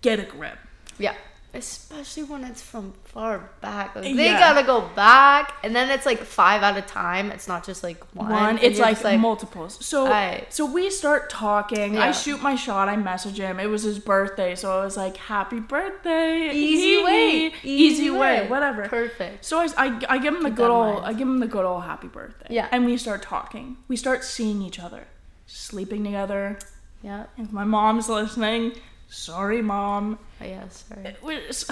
get 0.04 0.20
a 0.20 0.24
grip. 0.24 0.60
Yeah. 1.00 1.16
Especially 1.56 2.24
when 2.24 2.44
it's 2.44 2.64
from 2.64 2.94
far 3.04 3.52
back. 3.62 3.96
Like, 3.96 4.06
they 4.16 4.26
Yeah. 4.26 4.40
gotta 4.40 4.66
go 4.66 4.82
back, 4.96 5.54
and 5.64 5.76
then 5.76 5.92
it's 5.92 6.04
like 6.04 6.18
five 6.24 6.64
at 6.64 6.76
a 6.76 6.82
time. 6.82 7.30
It's 7.30 7.48
not 7.48 7.64
just 7.64 7.84
like 7.84 8.04
one. 8.16 8.32
one. 8.32 8.58
It's 8.58 8.80
you're 8.80 8.92
like, 8.92 9.20
multiples. 9.20 9.78
So 9.86 10.08
Right. 10.10 10.52
so 10.52 10.66
we 10.66 10.90
start 10.90 11.30
talking. 11.30 12.00
I 12.00 12.12
shoot 12.12 12.42
my 12.42 12.56
shot. 12.56 12.90
I 12.90 12.96
message 12.96 13.38
him. 13.38 13.60
It 13.60 13.68
was 13.68 13.84
his 13.84 14.00
birthday, 14.00 14.56
so 14.56 14.80
I 14.80 14.84
was 14.84 14.98
like, 14.98 15.16
"Happy 15.18 15.60
birthday!" 15.60 16.50
Easy 16.52 17.04
way. 17.04 17.54
Easy 17.64 17.70
easy 18.04 18.10
way, 18.10 18.42
way. 18.42 18.48
whatever. 18.48 18.88
Perfect. 18.88 19.46
So 19.46 19.60
I, 19.60 19.68
I, 19.78 20.02
I 20.10 20.18
give 20.18 20.34
him 20.34 20.42
the 20.42 20.50
Keep 20.50 20.58
good 20.58 20.72
old 20.72 20.94
mind. 20.96 21.06
I 21.06 21.14
give 21.14 21.28
him 21.28 21.40
the 21.40 21.48
good 21.48 21.66
old 21.66 21.84
happy 21.84 22.08
birthday. 22.08 22.48
Yeah. 22.50 22.68
And 22.72 22.84
we 22.84 22.98
start 22.98 23.22
talking. 23.22 23.78
We 23.88 23.96
start 23.96 24.24
seeing 24.24 24.64
each 24.64 24.80
other, 24.80 25.06
sleeping 25.46 26.04
together. 26.04 26.58
Yeah. 27.04 27.26
If 27.38 27.52
my 27.52 27.64
mom's 27.64 28.10
listening, 28.10 28.74
sorry, 29.14 29.62
mom. 29.62 30.18
Oh, 30.42 30.46
yeah. 30.46 30.68
Sorry. 30.70 31.08
Uh, 31.08 31.12
we're, 31.22 31.48
s- 31.48 31.66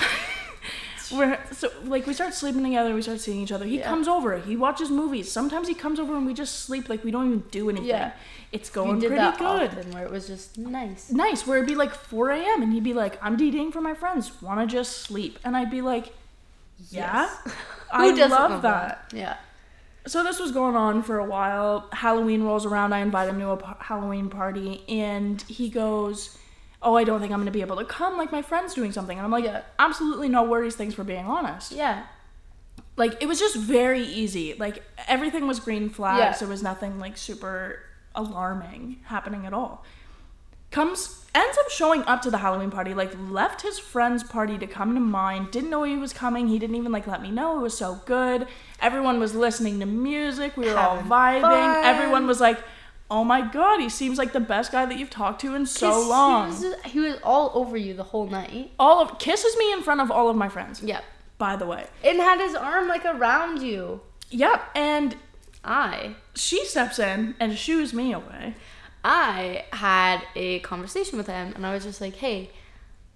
we're 1.12 1.38
so 1.52 1.70
like 1.84 2.06
we 2.08 2.14
start 2.14 2.34
sleeping 2.34 2.64
together. 2.64 2.94
We 2.94 3.02
start 3.02 3.20
seeing 3.20 3.42
each 3.42 3.52
other. 3.52 3.66
He 3.66 3.80
Yeah. 3.80 3.88
comes 3.90 4.08
over. 4.08 4.38
He 4.40 4.56
watches 4.56 4.90
movies. 4.90 5.32
Sometimes 5.32 5.68
he 5.68 5.74
comes 5.74 6.00
over 6.00 6.16
and 6.16 6.26
we 6.26 6.34
just 6.34 6.60
sleep. 6.62 6.88
Like 6.90 7.04
we 7.04 7.12
don't 7.12 7.28
even 7.28 7.44
do 7.52 7.70
anything. 7.70 7.90
Yeah. 7.90 8.12
It's 8.52 8.70
going 8.70 9.00
pretty 9.00 9.16
that 9.16 9.38
good. 9.38 9.70
often, 9.70 9.92
where 9.94 10.04
it 10.04 10.12
was 10.12 10.28
just 10.28 10.58
nice. 10.58 11.10
Nice. 11.12 11.48
Where 11.48 11.58
it'd 11.58 11.68
be 11.68 11.76
like 11.76 11.94
4 11.94 12.32
a.m. 12.32 12.62
and 12.62 12.74
he'd 12.74 12.84
be 12.84 12.94
like, 12.94 13.18
"I'm 13.24 13.38
DJing 13.38 13.72
for 13.72 13.80
my 13.82 13.94
friends. 13.94 14.42
Want 14.42 14.60
to 14.60 14.68
just 14.68 14.98
sleep?" 14.98 15.40
And 15.46 15.56
I'd 15.56 15.72
be 15.72 15.82
like, 15.82 16.14
"Yeah." 16.90 17.30
Yes. 17.94 18.28
I 18.28 18.28
love 18.28 18.62
that. 18.62 19.12
Yeah. 19.14 19.36
So 20.08 20.24
this 20.24 20.40
was 20.40 20.54
going 20.54 20.78
on 20.78 21.04
for 21.04 21.20
a 21.20 21.26
while. 21.26 21.90
Halloween 21.92 22.44
rolls 22.44 22.66
around. 22.66 22.94
I 22.94 23.00
invite 23.00 23.28
him 23.28 23.38
to 23.40 23.50
a 23.52 23.78
Halloween 23.82 24.30
party, 24.30 24.82
and 24.88 25.42
he 25.44 25.68
goes, 25.70 26.38
"Oh, 26.82 26.96
I 26.96 27.04
don't 27.04 27.20
think 27.22 27.32
I'm 27.32 27.40
gonna 27.40 27.52
be 27.52 27.62
able 27.62 27.78
to 27.78 27.86
come. 27.86 28.18
Like 28.18 28.32
my 28.32 28.42
friend's 28.42 28.74
doing 28.74 28.92
something." 28.92 29.18
And 29.18 29.26
I'm 29.26 29.32
like, 29.32 29.44
Yeah. 29.46 29.62
"Absolutely 29.80 30.30
no 30.30 30.44
worries. 30.44 30.76
Thanks 30.76 30.94
for 30.96 31.04
being 31.04 31.26
honest." 31.26 31.72
Yeah. 31.72 32.04
Like 32.98 33.22
it 33.22 33.28
was 33.28 33.40
just 33.40 33.56
very 33.56 34.04
easy. 34.04 34.54
Like 34.58 34.84
everything 35.08 35.48
was 35.48 35.60
green 35.60 35.90
flags. 35.90 36.20
Yeah. 36.20 36.38
There 36.38 36.48
was 36.48 36.62
nothing 36.64 37.00
like 37.00 37.18
super 37.18 37.80
alarming 38.16 38.98
happening 39.06 39.46
at 39.46 39.54
all. 39.54 39.84
Comes 40.70 41.26
ends 41.34 41.58
up 41.58 41.70
showing 41.70 42.02
up 42.04 42.22
to 42.22 42.32
the 42.32 42.38
Halloween 42.38 42.72
party. 42.72 42.94
Like 42.94 43.12
left 43.30 43.62
his 43.62 43.78
friend's 43.80 44.24
party 44.24 44.58
to 44.58 44.68
come 44.68 44.94
to 44.96 45.02
mine. 45.02 45.48
Didn't 45.52 45.70
know 45.70 45.84
he 45.84 45.98
was 45.98 46.14
coming. 46.14 46.48
He 46.48 46.60
didn't 46.60 46.76
even 46.76 46.92
like 46.92 47.08
let 47.08 47.22
me 47.22 47.30
know. 47.32 47.60
It 47.60 47.62
was 47.62 47.78
so 47.78 48.02
good. 48.06 48.48
Everyone 48.82 49.20
was 49.20 49.36
listening 49.36 49.80
to 49.82 49.86
music. 49.86 50.56
We 50.58 50.66
were 50.68 50.78
all 50.78 50.98
vibing. 51.00 51.42
fun. 51.42 51.86
Everyone 51.86 52.26
was 52.28 52.40
like, 52.40 52.60
"Oh 53.12 53.24
my 53.24 53.42
god, 53.42 53.80
he 53.80 53.90
seems 53.90 54.18
like 54.18 54.32
the 54.34 54.40
best 54.40 54.72
guy 54.72 54.86
that 54.88 54.98
you've 54.98 55.10
talked 55.12 55.42
to 55.42 55.54
in 55.54 55.66
so 55.68 56.08
long." 56.08 56.52
He 56.56 56.66
was, 56.68 56.76
he 56.86 57.00
was 57.00 57.18
all 57.24 57.52
over 57.54 57.78
you 57.78 57.94
the 57.94 58.04
whole 58.06 58.26
night. 58.28 58.72
all 58.80 59.02
of 59.02 59.20
kisses 59.20 59.56
me 59.58 59.72
in 59.72 59.84
front 59.84 60.02
of 60.02 60.10
all 60.10 60.30
of 60.30 60.36
my 60.36 60.50
friends. 60.50 60.82
Yep. 60.82 61.04
By 61.38 61.56
the 61.56 61.66
way, 61.66 61.86
And 62.04 62.20
had 62.20 62.40
his 62.40 62.56
arm 62.56 62.88
like 62.88 63.06
around 63.06 63.62
you. 63.62 64.02
yep. 64.30 64.64
And 64.76 65.16
I 65.64 66.16
she 66.34 66.66
steps 66.66 66.98
in 66.98 67.36
and 67.40 67.58
shoos 67.58 67.94
me 67.94 68.14
away. 68.14 68.56
I 69.04 69.66
had 69.74 70.22
a 70.36 70.60
conversation 70.60 71.18
with 71.18 71.28
him 71.28 71.54
and 71.56 71.66
I 71.66 71.74
was 71.74 71.84
just 71.84 72.00
like, 72.02 72.16
hey, 72.16 72.52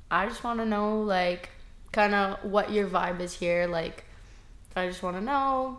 I 0.09 0.27
just 0.27 0.43
want 0.43 0.59
to 0.59 0.65
know, 0.65 1.01
like, 1.01 1.49
kind 1.91 2.13
of 2.15 2.43
what 2.43 2.71
your 2.71 2.87
vibe 2.87 3.19
is 3.19 3.33
here. 3.33 3.67
Like, 3.67 4.03
I 4.75 4.87
just 4.87 5.01
want 5.03 5.15
to 5.17 5.21
know. 5.21 5.77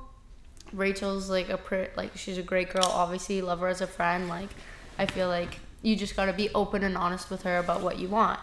Rachel's 0.72 1.30
like 1.30 1.48
a 1.48 1.56
pretty, 1.56 1.90
like, 1.96 2.16
she's 2.16 2.38
a 2.38 2.42
great 2.42 2.70
girl. 2.70 2.84
Obviously, 2.84 3.40
love 3.40 3.60
her 3.60 3.68
as 3.68 3.80
a 3.80 3.86
friend. 3.86 4.28
Like, 4.28 4.50
I 4.98 5.06
feel 5.06 5.28
like 5.28 5.58
you 5.82 5.96
just 5.96 6.16
got 6.16 6.26
to 6.26 6.32
be 6.32 6.50
open 6.54 6.82
and 6.82 6.96
honest 6.96 7.30
with 7.30 7.42
her 7.42 7.58
about 7.58 7.80
what 7.82 7.98
you 7.98 8.08
want. 8.08 8.40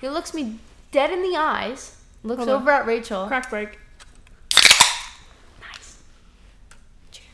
He 0.00 0.08
looks 0.08 0.34
me 0.34 0.58
dead 0.90 1.10
in 1.10 1.22
the 1.22 1.36
eyes, 1.36 1.96
looks 2.22 2.38
Hold 2.38 2.50
on. 2.50 2.62
over 2.62 2.70
at 2.70 2.86
Rachel. 2.86 3.26
Crack 3.26 3.48
break. 3.48 3.78
Nice. 5.60 6.02
Cheers. 7.10 7.26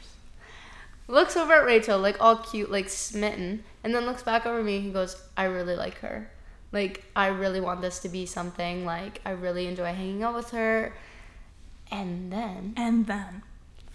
Looks 1.08 1.36
over 1.36 1.54
at 1.54 1.64
Rachel, 1.64 1.98
like 1.98 2.16
all 2.20 2.36
cute, 2.36 2.70
like 2.70 2.88
smitten, 2.88 3.64
and 3.82 3.94
then 3.94 4.04
looks 4.06 4.22
back 4.22 4.46
over 4.46 4.62
me. 4.62 4.80
He 4.80 4.90
goes, 4.90 5.20
I 5.36 5.44
really 5.44 5.76
like 5.76 5.98
her. 6.00 6.30
Like, 6.70 7.04
I 7.16 7.28
really 7.28 7.60
want 7.60 7.80
this 7.80 7.98
to 8.00 8.08
be 8.10 8.26
something. 8.26 8.84
Like, 8.84 9.20
I 9.24 9.30
really 9.30 9.66
enjoy 9.66 9.86
hanging 9.86 10.22
out 10.22 10.34
with 10.34 10.50
her. 10.50 10.94
And 11.90 12.30
then, 12.30 12.74
And 12.76 13.06
then, 13.06 13.42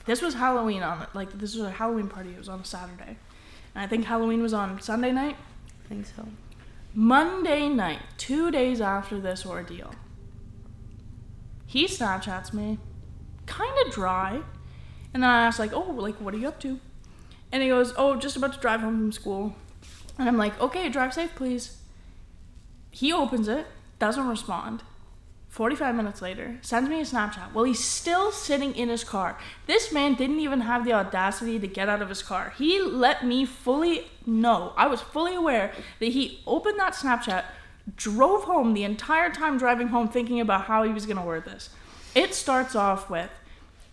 this 0.06 0.22
was 0.22 0.34
Halloween 0.34 0.84
on 0.84 1.08
like 1.13 1.32
this 1.32 1.56
was 1.56 1.66
a 1.66 1.72
Halloween 1.72 2.08
party. 2.08 2.32
It 2.32 2.38
was 2.38 2.50
on 2.50 2.60
a 2.60 2.66
Saturday, 2.66 3.18
and 3.76 3.84
I 3.84 3.88
think 3.88 4.06
Halloween 4.06 4.42
was 4.42 4.54
on 4.54 4.82
Sunday 4.82 5.12
night. 5.12 5.36
I 5.86 5.89
think 5.89 6.06
so. 6.06 6.28
Monday 6.94 7.70
night, 7.70 8.00
two 8.18 8.52
days 8.52 8.80
after 8.80 9.20
this 9.20 9.46
ordeal, 9.46 9.96
he 11.66 11.86
Snapchats 11.86 12.54
me, 12.54 12.78
kind 13.46 13.74
of 13.86 13.94
dry, 13.94 14.42
and 15.13 15.24
then 15.24 15.30
I 15.30 15.46
asked 15.46 15.60
like, 15.60 15.74
"Oh, 15.74 15.92
like 15.92 16.20
what 16.22 16.34
are 16.34 16.38
you 16.38 16.48
up 16.48 16.60
to?" 16.62 16.80
And 17.52 17.63
he 17.63 17.70
goes, 17.70 17.94
"Oh, 17.98 18.16
just 18.16 18.36
about 18.36 18.54
to 18.54 18.60
drive 18.60 18.82
home 18.82 18.98
from 18.98 19.12
school," 19.12 19.56
and 20.20 20.28
I'm 20.28 20.38
like, 20.38 20.60
"Okay, 20.60 20.89
drive 20.89 21.13
safe, 21.13 21.34
please." 21.36 21.78
He 22.92 23.12
opens 23.12 23.48
it, 23.48 23.66
doesn't 23.98 24.28
respond. 24.28 24.84
45 25.54 25.94
minutes 25.94 26.20
later, 26.20 26.58
sends 26.63 26.89
me 26.89 27.00
a 27.00 27.04
Snapchat. 27.04 27.54
Well, 27.54 27.66
he's 27.66 27.84
still 27.84 28.32
sitting 28.32 28.74
in 28.74 28.89
his 28.89 29.04
car. 29.04 29.38
This 29.68 29.92
man 29.92 30.16
didn't 30.16 30.39
even 30.39 30.62
have 30.62 30.84
the 30.84 30.94
audacity 30.94 31.60
to 31.60 31.68
get 31.68 31.88
out 31.88 32.02
of 32.02 32.10
his 32.10 32.24
car. 32.24 32.56
He 32.58 32.82
let 32.82 33.24
me 33.24 33.46
fully 33.46 34.10
know. 34.26 34.74
I 34.76 34.88
was 34.88 35.02
fully 35.02 35.36
aware 35.36 35.72
that 36.00 36.08
he 36.08 36.42
opened 36.48 36.80
that 36.80 36.96
Snapchat, 36.96 37.44
drove 37.96 38.46
home 38.46 38.74
the 38.74 38.84
entire 38.84 39.30
time 39.30 39.60
driving 39.60 39.89
home 39.89 40.08
thinking 40.08 40.39
about 40.39 40.66
how 40.66 40.82
he 40.82 40.92
was 40.92 41.06
going 41.06 41.18
to 41.18 41.24
word 41.24 41.46
this. 41.46 41.70
It 42.16 42.34
starts 42.34 42.74
off 42.74 43.08
with, 43.08 43.30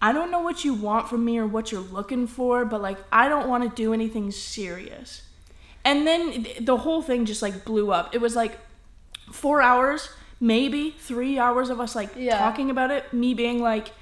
I 0.00 0.12
don't 0.12 0.30
know 0.30 0.40
what 0.40 0.64
you 0.64 0.72
want 0.72 1.10
from 1.10 1.26
me 1.26 1.36
or 1.36 1.46
what 1.46 1.70
you're 1.70 1.82
looking 1.82 2.26
for, 2.26 2.64
but 2.64 2.80
like, 2.80 2.96
I 3.12 3.28
don't 3.28 3.50
want 3.50 3.64
to 3.64 3.82
do 3.82 3.92
anything 3.92 4.30
serious. 4.30 5.24
And 5.84 6.06
then 6.06 6.46
the 6.58 6.78
whole 6.78 7.02
thing 7.02 7.26
just 7.26 7.42
like 7.42 7.66
blew 7.66 7.92
up. 7.92 8.14
It 8.14 8.22
was 8.22 8.34
like 8.34 8.58
four 9.30 9.60
hours, 9.60 10.08
maybe 10.40 10.90
three 10.98 11.38
hours 11.38 11.68
of 11.70 11.80
us 11.80 11.94
like 11.94 12.10
Yeah. 12.16 12.38
talking 12.38 12.70
about 12.70 12.90
it. 12.90 13.12
Me 13.12 13.34
being 13.34 13.60
like, 13.62 13.92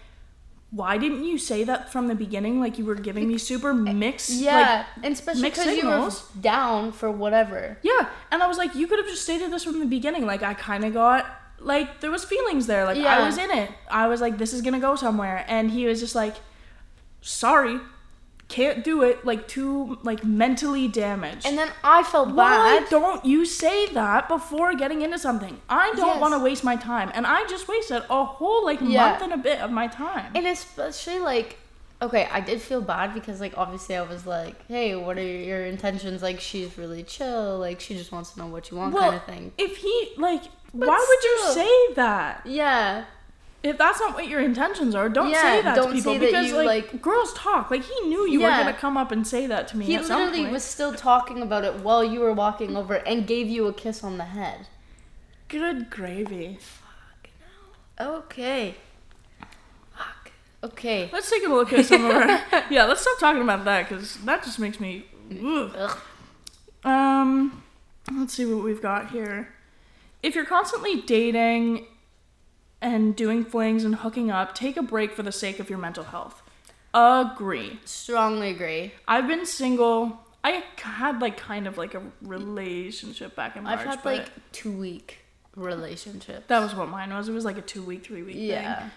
why 0.70 0.98
didn't 0.98 1.24
you 1.24 1.38
say 1.38 1.64
that 1.64 1.90
from 1.90 2.08
the 2.08 2.14
beginning? 2.14 2.60
Like 2.60 2.78
you 2.78 2.84
were 2.84 2.94
giving 2.94 3.26
me 3.26 3.38
super 3.38 3.72
mixed. 3.74 4.30
Yeah, 4.30 4.84
Like, 4.96 5.04
and 5.04 5.12
especially 5.14 5.48
because 5.50 5.76
you 5.76 5.86
were 5.88 6.10
down 6.40 6.92
for 6.92 7.10
whatever. 7.10 7.78
yeah. 7.82 8.08
And 8.30 8.42
I 8.42 8.46
was 8.46 8.58
like, 8.58 8.74
you 8.74 8.86
could 8.86 8.98
have 8.98 9.08
just 9.08 9.22
stated 9.22 9.50
this 9.50 9.64
from 9.64 9.80
the 9.80 9.86
beginning. 9.86 10.26
Like 10.26 10.42
I 10.42 10.54
kind 10.54 10.84
of 10.84 10.92
got 10.94 11.26
like 11.58 12.00
there 12.00 12.10
was 12.10 12.24
feelings 12.24 12.66
there. 12.66 12.84
Like 12.84 12.98
I 12.98 13.24
was 13.26 13.36
in 13.38 13.50
it. 13.50 13.70
I 13.90 14.06
was 14.08 14.20
like, 14.20 14.38
this 14.38 14.52
is 14.52 14.60
gonna 14.62 14.78
go 14.78 14.94
somewhere. 14.94 15.44
And 15.48 15.70
he 15.70 15.86
was 15.86 15.98
just 16.00 16.14
like, 16.14 16.36
sorry, 17.20 17.80
can't 18.48 18.82
do 18.82 19.02
it. 19.02 19.24
Like 19.26 19.46
too 19.46 19.98
like 20.02 20.24
mentally 20.24 20.88
damaged. 20.88 21.46
And 21.46 21.56
then 21.58 21.68
I 21.84 22.02
felt 22.02 22.28
bad. 22.28 22.34
Why 22.36 22.80
bad. 22.80 22.88
don't 22.90 23.24
you 23.24 23.44
say 23.44 23.86
that 23.92 24.28
before 24.28 24.74
getting 24.74 25.02
into 25.02 25.18
something? 25.18 25.60
I 25.68 25.92
don't 25.96 26.06
Yes. 26.06 26.20
want 26.20 26.34
to 26.34 26.38
waste 26.40 26.64
my 26.64 26.76
time, 26.76 27.10
and 27.14 27.26
I 27.26 27.46
just 27.46 27.68
wasted 27.68 28.02
a 28.08 28.24
whole 28.24 28.64
like 28.64 28.80
Yeah. 28.80 29.10
month 29.10 29.22
and 29.22 29.32
a 29.32 29.36
bit 29.36 29.60
of 29.60 29.70
my 29.70 29.86
time. 29.86 30.32
And 30.34 30.46
especially 30.46 31.18
like, 31.18 31.58
okay, 32.00 32.28
I 32.32 32.40
did 32.40 32.62
feel 32.62 32.80
bad 32.80 33.12
because 33.12 33.40
like 33.40 33.54
obviously 33.56 33.96
I 33.96 34.02
was 34.02 34.26
like, 34.26 34.54
hey, 34.68 34.94
what 34.94 35.18
are 35.18 35.22
your 35.22 35.64
intentions? 35.66 36.22
Like 36.22 36.40
she's 36.40 36.78
really 36.78 37.02
chill. 37.02 37.58
Like 37.58 37.80
she 37.80 37.96
just 37.96 38.12
wants 38.12 38.30
to 38.32 38.38
know 38.38 38.46
what 38.46 38.70
you 38.70 38.76
want, 38.78 38.94
well, 38.94 39.04
kind 39.10 39.16
of 39.16 39.24
thing. 39.24 39.52
if 39.58 39.76
he 39.78 40.12
like, 40.16 40.44
But 40.72 40.88
why 40.88 41.06
would 41.08 41.24
you 41.24 41.52
say 41.54 41.94
that? 41.94 42.42
Yeah. 42.46 43.04
If 43.62 43.76
that's 43.76 43.98
not 44.00 44.14
what 44.14 44.28
your 44.28 44.40
intentions 44.40 44.94
are, 44.94 45.08
don't 45.08 45.30
Yeah, 45.30 45.42
say 45.42 45.62
that 45.62 45.74
don't 45.74 45.88
to 45.88 45.92
people 45.94 46.12
say 46.14 46.18
that 46.18 46.26
because 46.26 46.46
you, 46.48 46.56
like, 46.56 46.92
like- 46.92 47.02
girls 47.02 47.32
talk. 47.34 47.70
Like 47.70 47.82
he 47.84 48.00
knew 48.08 48.26
you 48.28 48.40
Yeah. 48.40 48.58
were 48.58 48.64
gonna 48.64 48.76
come 48.76 48.96
up 48.96 49.10
and 49.12 49.26
say 49.26 49.46
that 49.46 49.66
to 49.68 49.76
me. 49.76 49.86
He 49.86 49.98
literally 49.98 50.46
was 50.46 50.62
still 50.64 50.94
talking 50.94 51.42
about 51.42 51.64
it 51.64 51.74
while 51.76 52.04
you 52.04 52.20
were 52.20 52.32
walking 52.32 52.76
over 52.76 52.94
and 52.94 53.26
gave 53.26 53.48
you 53.48 53.66
a 53.66 53.72
kiss 53.72 54.02
on 54.04 54.16
the 54.18 54.24
head. 54.26 54.66
good 55.48 55.88
gravy. 55.90 56.58
Okay. 58.00 58.74
Fuck. 59.96 60.30
Okay. 60.62 61.08
Let's 61.12 61.30
take 61.30 61.44
a 61.44 61.48
look 61.48 61.72
at 61.72 61.86
some 61.86 62.04
of 62.04 62.10
our. 62.14 62.26
yeah, 62.70 62.84
let's 62.84 63.00
stop 63.00 63.18
talking 63.18 63.42
about 63.42 63.64
that 63.64 63.88
because 63.88 64.16
that 64.18 64.44
just 64.44 64.58
makes 64.58 64.78
me. 64.78 65.06
Ugh. 65.42 65.98
Um, 66.84 67.62
let's 68.16 68.34
see 68.34 68.44
what 68.46 68.62
we've 68.62 68.80
got 68.82 69.10
here. 69.10 69.54
If 70.22 70.34
you're 70.34 70.44
constantly 70.44 71.00
dating 71.02 71.86
and 72.80 73.16
doing 73.16 73.44
flings 73.44 73.84
and 73.84 73.96
hooking 73.96 74.30
up, 74.30 74.54
take 74.54 74.76
a 74.76 74.82
break 74.82 75.12
for 75.12 75.22
the 75.22 75.32
sake 75.32 75.58
of 75.58 75.68
your 75.68 75.78
mental 75.78 76.04
health. 76.04 76.42
Agree. 76.94 77.80
Strongly 77.84 78.50
agree. 78.50 78.92
I've 79.06 79.26
been 79.26 79.46
single. 79.46 80.20
I 80.44 80.62
had 80.76 81.20
like 81.20 81.36
kind 81.36 81.66
of 81.66 81.76
like 81.76 81.94
a 81.94 82.02
relationship 82.22 83.34
back 83.34 83.56
in 83.56 83.64
March, 83.64 83.80
I've 83.80 83.86
had 83.86 84.04
like 84.04 84.28
two 84.52 84.72
week 84.72 85.18
relationships. 85.56 86.44
that 86.46 86.60
was 86.60 86.74
what 86.74 86.88
mine 86.88 87.12
was. 87.12 87.28
It 87.28 87.32
was 87.32 87.44
like 87.44 87.58
a 87.58 87.62
two 87.62 87.82
week, 87.82 88.06
three 88.06 88.22
week 88.22 88.36
thing. 88.36 88.44
yeah. 88.44 88.88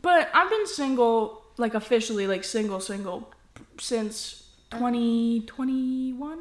But 0.00 0.30
I've 0.32 0.48
been 0.48 0.66
single, 0.66 1.42
like 1.56 1.74
officially, 1.74 2.26
like 2.26 2.44
single, 2.44 2.80
single, 2.80 3.32
since 3.78 4.48
uh-huh. 4.70 4.78
2021. 4.78 6.38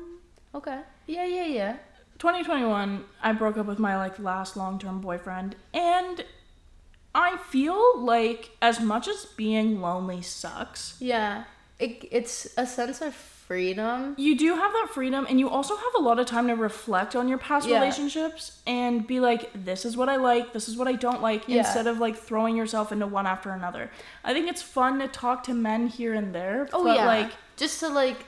Okay. 0.54 0.82
Yeah, 1.08 1.26
yeah, 1.26 1.46
yeah. 1.46 1.78
2021, 2.20 3.04
I 3.22 3.32
broke 3.34 3.58
up 3.58 3.66
with 3.66 3.80
my 3.80 3.98
like 3.98 4.20
last 4.20 4.58
long 4.58 4.80
term 4.80 5.02
boyfriend, 5.02 5.56
and 5.74 6.24
I 7.18 7.36
feel 7.38 8.00
like 8.00 8.52
as 8.62 8.80
much 8.80 9.08
as 9.08 9.26
being 9.26 9.82
lonely 9.82 10.22
sucks, 10.22 10.96
Yeah. 11.00 11.44
It, 11.80 12.08
it's 12.12 12.48
a 12.58 12.66
sense 12.66 13.02
of 13.02 13.14
freedom. 13.14 14.14
you 14.18 14.36
do 14.38 14.56
have 14.56 14.72
that 14.74 14.88
freedom, 14.94 15.26
and 15.30 15.40
you 15.40 15.48
also 15.50 15.76
have 15.76 15.94
a 15.98 16.02
lot 16.02 16.20
of 16.20 16.26
time 16.26 16.48
to 16.48 16.56
reflect 16.56 17.16
on 17.16 17.28
your 17.30 17.38
past 17.38 17.68
Yeah. 17.68 17.80
relationships 17.80 18.60
and 18.68 19.06
be 19.08 19.20
like, 19.20 19.50
this 19.54 19.86
is 19.86 19.96
what 19.96 20.10
I 20.10 20.16
like, 20.18 20.54
this 20.54 20.68
is 20.68 20.76
what 20.78 20.88
I 20.88 20.94
don't 20.94 21.22
like, 21.22 21.48
Yeah. 21.48 21.60
instead 21.60 21.88
of 21.88 22.00
like 22.00 22.16
throwing 22.18 22.56
yourself 22.58 22.92
into 22.92 23.08
one 23.08 23.26
after 23.28 23.52
another. 23.52 23.90
I 24.24 24.34
think 24.34 24.48
it's 24.50 24.62
fun 24.62 25.00
to 25.00 25.08
talk 25.08 25.44
to 25.44 25.54
men 25.54 25.88
here 25.88 26.14
and 26.14 26.34
there, 26.36 26.68
Oh 26.74 26.84
but 26.84 26.98
yeah. 26.98 27.06
like, 27.06 27.32
just 27.58 27.80
to 27.82 27.90
like 27.90 28.26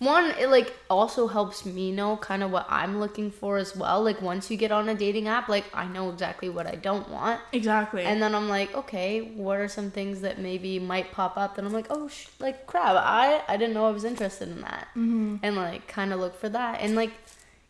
one 0.00 0.30
it 0.38 0.48
like 0.48 0.74
also 0.88 1.28
helps 1.28 1.66
me 1.66 1.92
know 1.92 2.16
kind 2.16 2.42
of 2.42 2.50
what 2.50 2.64
I'm 2.70 2.98
looking 2.98 3.30
for 3.30 3.58
as 3.58 3.76
well. 3.76 4.02
Like 4.02 4.22
once 4.22 4.50
you 4.50 4.56
get 4.56 4.72
on 4.72 4.88
a 4.88 4.94
dating 4.94 5.28
app, 5.28 5.48
like 5.48 5.66
I 5.74 5.86
know 5.86 6.08
exactly 6.08 6.48
what 6.48 6.66
I 6.66 6.76
don't 6.76 7.08
want. 7.10 7.40
exactly. 7.52 8.04
And 8.04 8.20
then 8.20 8.34
I'm 8.34 8.48
like, 8.48 8.74
okay, 8.74 9.20
what 9.20 9.58
are 9.58 9.68
some 9.68 9.90
things 9.90 10.22
that 10.22 10.38
maybe 10.38 10.78
might 10.78 11.12
pop 11.12 11.36
up? 11.36 11.56
Then 11.56 11.66
I'm 11.66 11.72
like, 11.74 11.88
oh, 11.90 12.08
sh- 12.08 12.28
like 12.38 12.66
crap, 12.66 12.96
I 12.96 13.42
I 13.46 13.58
didn't 13.58 13.74
know 13.74 13.86
I 13.86 13.90
was 13.90 14.04
interested 14.04 14.48
in 14.48 14.62
that, 14.62 14.88
mm-hmm. 14.96 15.36
and 15.42 15.54
like 15.54 15.86
kind 15.86 16.14
of 16.14 16.20
look 16.20 16.34
for 16.34 16.48
that. 16.48 16.80
And 16.80 16.94
like, 16.96 17.12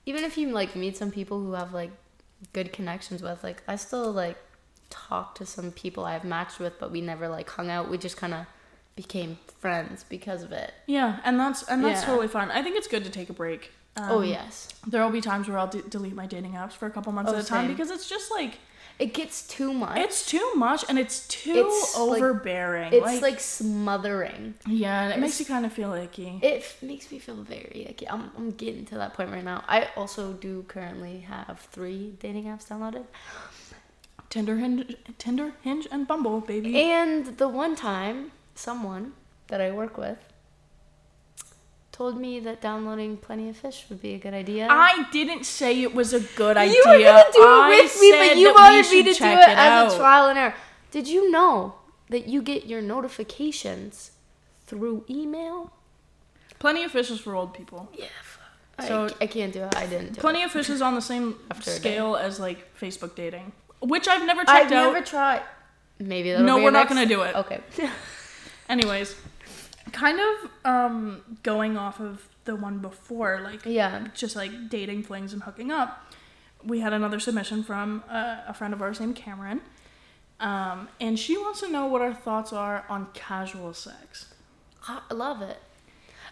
even 0.07 0.23
if 0.23 0.39
you 0.39 0.51
like 0.51 0.77
meet 0.77 0.97
some 0.97 1.11
people 1.11 1.41
who 1.41 1.55
have 1.55 1.75
like 1.75 1.91
good 2.53 2.73
connections 2.73 3.23
with, 3.23 3.43
like 3.43 3.61
I 3.67 3.75
still 3.75 4.13
like 4.13 4.39
talk 4.89 5.35
to 5.37 5.47
some 5.47 5.73
people 5.73 6.05
I've 6.05 6.25
matched 6.25 6.61
with, 6.61 6.79
but 6.79 6.93
we 6.93 7.01
never 7.01 7.29
like 7.29 7.51
hung 7.51 7.71
out. 7.71 7.91
We 7.91 7.99
just 7.99 8.17
kind 8.17 8.35
of 8.35 8.47
became 8.97 9.39
friends 9.59 10.05
because 10.09 10.43
of 10.43 10.53
it. 10.53 10.73
yeah, 10.87 11.21
and 11.25 11.39
that's 11.41 11.63
and 11.65 11.85
that's 11.85 12.01
Yeah. 12.03 12.07
totally 12.07 12.29
fun. 12.29 12.51
I 12.51 12.63
think 12.63 12.77
it's 12.77 12.89
good 12.89 13.05
to 13.05 13.11
take 13.11 13.31
a 13.31 13.33
break. 13.33 13.73
Um, 13.97 14.07
oh 14.11 14.21
yes, 14.23 14.69
There 14.87 15.03
will 15.03 15.11
be 15.11 15.21
times 15.21 15.49
where 15.49 15.59
I'll 15.59 15.67
de- 15.67 15.83
delete 15.83 16.15
my 16.15 16.27
dating 16.27 16.53
apps 16.53 16.73
for 16.73 16.87
a 16.87 16.91
couple 16.91 17.11
months 17.13 17.33
Oh, 17.33 17.37
at 17.37 17.43
a 17.45 17.47
time 17.47 17.67
same. 17.67 17.77
because 17.77 17.91
it's 17.91 18.09
just 18.09 18.31
like 18.31 18.59
it 19.01 19.15
gets 19.15 19.47
too 19.49 19.73
much. 19.73 19.97
it's 19.99 20.25
too 20.27 20.53
much 20.55 20.85
and 20.89 20.99
it's 20.99 21.27
too 21.27 21.67
It's, 21.67 21.97
like- 21.99 22.19
overbearing. 22.23 22.93
it's 22.93 23.21
like, 23.23 23.41
smothering. 23.41 24.55
yeah, 24.67 25.03
and 25.05 25.13
it 25.15 25.19
makes 25.19 25.41
you 25.41 25.47
kind 25.47 25.65
of 25.67 25.73
feel 25.73 25.93
icky. 25.95 26.39
It 26.43 26.77
makes 26.83 27.11
me 27.11 27.19
feel 27.19 27.37
very 27.37 27.87
icky. 27.89 28.07
I'm, 28.09 28.31
I'm 28.37 28.51
getting 28.53 28.85
to 28.87 28.95
that 28.97 29.15
point 29.15 29.31
right 29.31 29.43
now. 29.45 29.65
I 29.67 29.89
also 29.97 30.35
do 30.35 30.65
currently 30.69 31.21
have 31.21 31.59
three 31.73 32.15
dating 32.21 32.45
apps 32.45 32.69
downloaded. 32.69 33.05
Tinder, 34.29 34.59
Hinge, 34.59 34.95
Tinder, 35.19 35.53
Hinge, 35.63 35.89
and 35.91 36.07
Bumble, 36.07 36.41
baby. 36.41 36.81
And 36.81 37.39
the 37.39 37.49
one 37.49 37.75
time, 37.75 38.31
someone 38.61 39.13
that 39.49 39.61
I 39.61 39.71
work 39.71 39.97
with 39.97 40.19
told 41.93 42.19
me 42.19 42.41
that 42.41 42.61
downloading 42.61 43.17
Plenty 43.17 43.49
of 43.49 43.57
Fish 43.57 43.85
would 43.89 44.01
be 44.01 44.15
a 44.15 44.19
good 44.19 44.33
idea. 44.35 44.67
I 44.71 45.07
didn't 45.13 45.45
say 45.45 45.83
it 45.83 45.95
was 45.95 46.13
a 46.15 46.21
good 46.21 46.57
idea. 46.57 46.75
you 46.75 46.85
were 46.87 46.99
gonna 46.99 47.25
do 47.33 47.43
it 47.43 47.47
I 47.47 47.69
with 47.83 48.01
me, 48.01 48.11
but 48.13 48.37
you 48.37 48.55
wanted 48.55 48.91
me 48.91 49.03
to 49.03 49.11
do 49.11 49.15
check 49.15 49.49
it 49.49 49.57
as 49.59 49.95
a 49.95 49.97
trial 49.99 50.29
and 50.29 50.39
error. 50.39 50.55
Did 50.91 51.09
you 51.09 51.31
know 51.31 51.75
that 52.09 52.27
you 52.29 52.43
get 52.43 52.67
your 52.67 52.81
notifications 52.81 54.13
through 54.67 55.05
email? 55.11 55.73
Plenty 56.59 56.85
of 56.85 56.93
Fish 56.93 57.11
is 57.11 57.21
for 57.21 57.35
old 57.35 57.55
people. 57.55 57.89
Yeah. 57.97 58.07
So- 58.87 59.09
I, 59.21 59.25
I 59.25 59.27
can't 59.27 59.53
do 59.53 59.63
it. 59.65 59.75
I 59.77 59.87
didn't 59.87 60.15
do 60.15 60.21
Plenty 60.21 60.41
it. 60.43 60.47
of 60.47 60.53
Fish 60.53 60.71
is 60.71 60.81
on 60.81 60.95
the 60.95 61.03
same 61.03 61.37
scale 61.61 62.17
as 62.17 62.41
like 62.41 62.75
Facebook 62.79 63.15
dating, 63.15 63.53
which 63.81 64.09
I've 64.09 64.25
never 64.25 64.41
checked 64.41 64.51
I've 64.67 64.73
out. 64.73 64.93
never 64.93 65.05
tried. 65.05 65.43
Maybe 65.99 66.31
that'll 66.31 66.47
No, 66.47 66.57
be 66.57 66.63
we're 66.63 66.69
our 66.69 66.73
not 66.73 66.89
gonna 66.89 67.05
do 67.05 67.23
it. 67.23 67.35
Okay. 67.37 67.61
Anyways, 68.71 69.17
kind 69.91 70.21
of 70.21 70.51
um, 70.65 71.39
going 71.43 71.77
off 71.77 71.99
of 71.99 72.29
the 72.45 72.55
one 72.55 72.79
before, 72.79 73.41
like 73.43 73.67
yeah. 73.67 74.07
just 74.15 74.37
like 74.37 74.71
dating 74.71 75.03
flings 75.03 75.33
and 75.33 75.43
hooking 75.43 75.73
up, 75.73 76.15
we 76.65 76.79
had 76.79 76.93
another 76.93 77.19
submission 77.19 77.65
from 77.65 78.05
uh, 78.09 78.43
a 78.47 78.55
friend 78.55 78.73
of 78.73 78.81
ours 78.81 79.01
named 79.01 79.17
Cameron. 79.17 79.61
Um, 80.39 80.89
and 81.01 81.19
she 81.19 81.37
wants 81.37 81.59
to 81.61 81.69
know 81.69 81.87
what 81.87 82.01
our 82.01 82.15
thoughts 82.15 82.53
are 82.53 82.85
on 82.89 83.09
casual 83.13 83.75
sex. 83.75 84.33
I 84.87 85.01
love 85.13 85.43
it. 85.43 85.59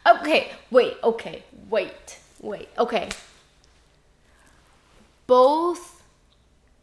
Okay, 0.06 0.52
wait, 0.70 0.96
okay, 1.02 1.42
wait, 1.68 2.20
wait, 2.40 2.68
okay. 2.78 3.08
Both 5.26 6.04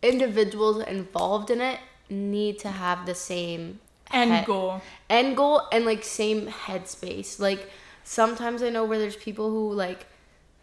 individuals 0.04 0.84
involved 0.84 1.50
in 1.50 1.62
it 1.62 1.80
need 2.10 2.60
to 2.60 2.72
have 2.72 3.06
the 3.06 3.16
same 3.16 3.80
End 4.16 4.32
head- 4.32 4.46
goal. 4.46 4.82
end 5.10 5.36
goal 5.38 5.62
and 5.72 5.86
like 5.86 6.04
same 6.04 6.48
headspace. 6.48 7.40
Like 7.40 7.70
sometimes 8.04 8.64
I 8.64 8.70
know 8.70 8.86
where 8.86 8.98
there's 9.00 9.16
people 9.16 9.50
who 9.50 9.72
like 9.74 10.06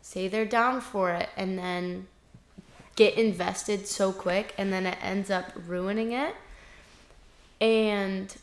say 0.01 0.27
they're 0.29 0.45
down 0.45 0.81
for 0.81 1.11
it 1.13 1.29
and 1.37 1.59
then 1.59 2.07
get 2.97 3.15
invested 3.15 3.87
so 3.87 4.13
quick 4.13 4.55
and 4.59 4.73
then 4.73 4.87
it 4.87 4.99
ends 5.03 5.31
up 5.31 5.53
ruining 5.67 6.13
it. 6.13 6.35
And 7.61 8.35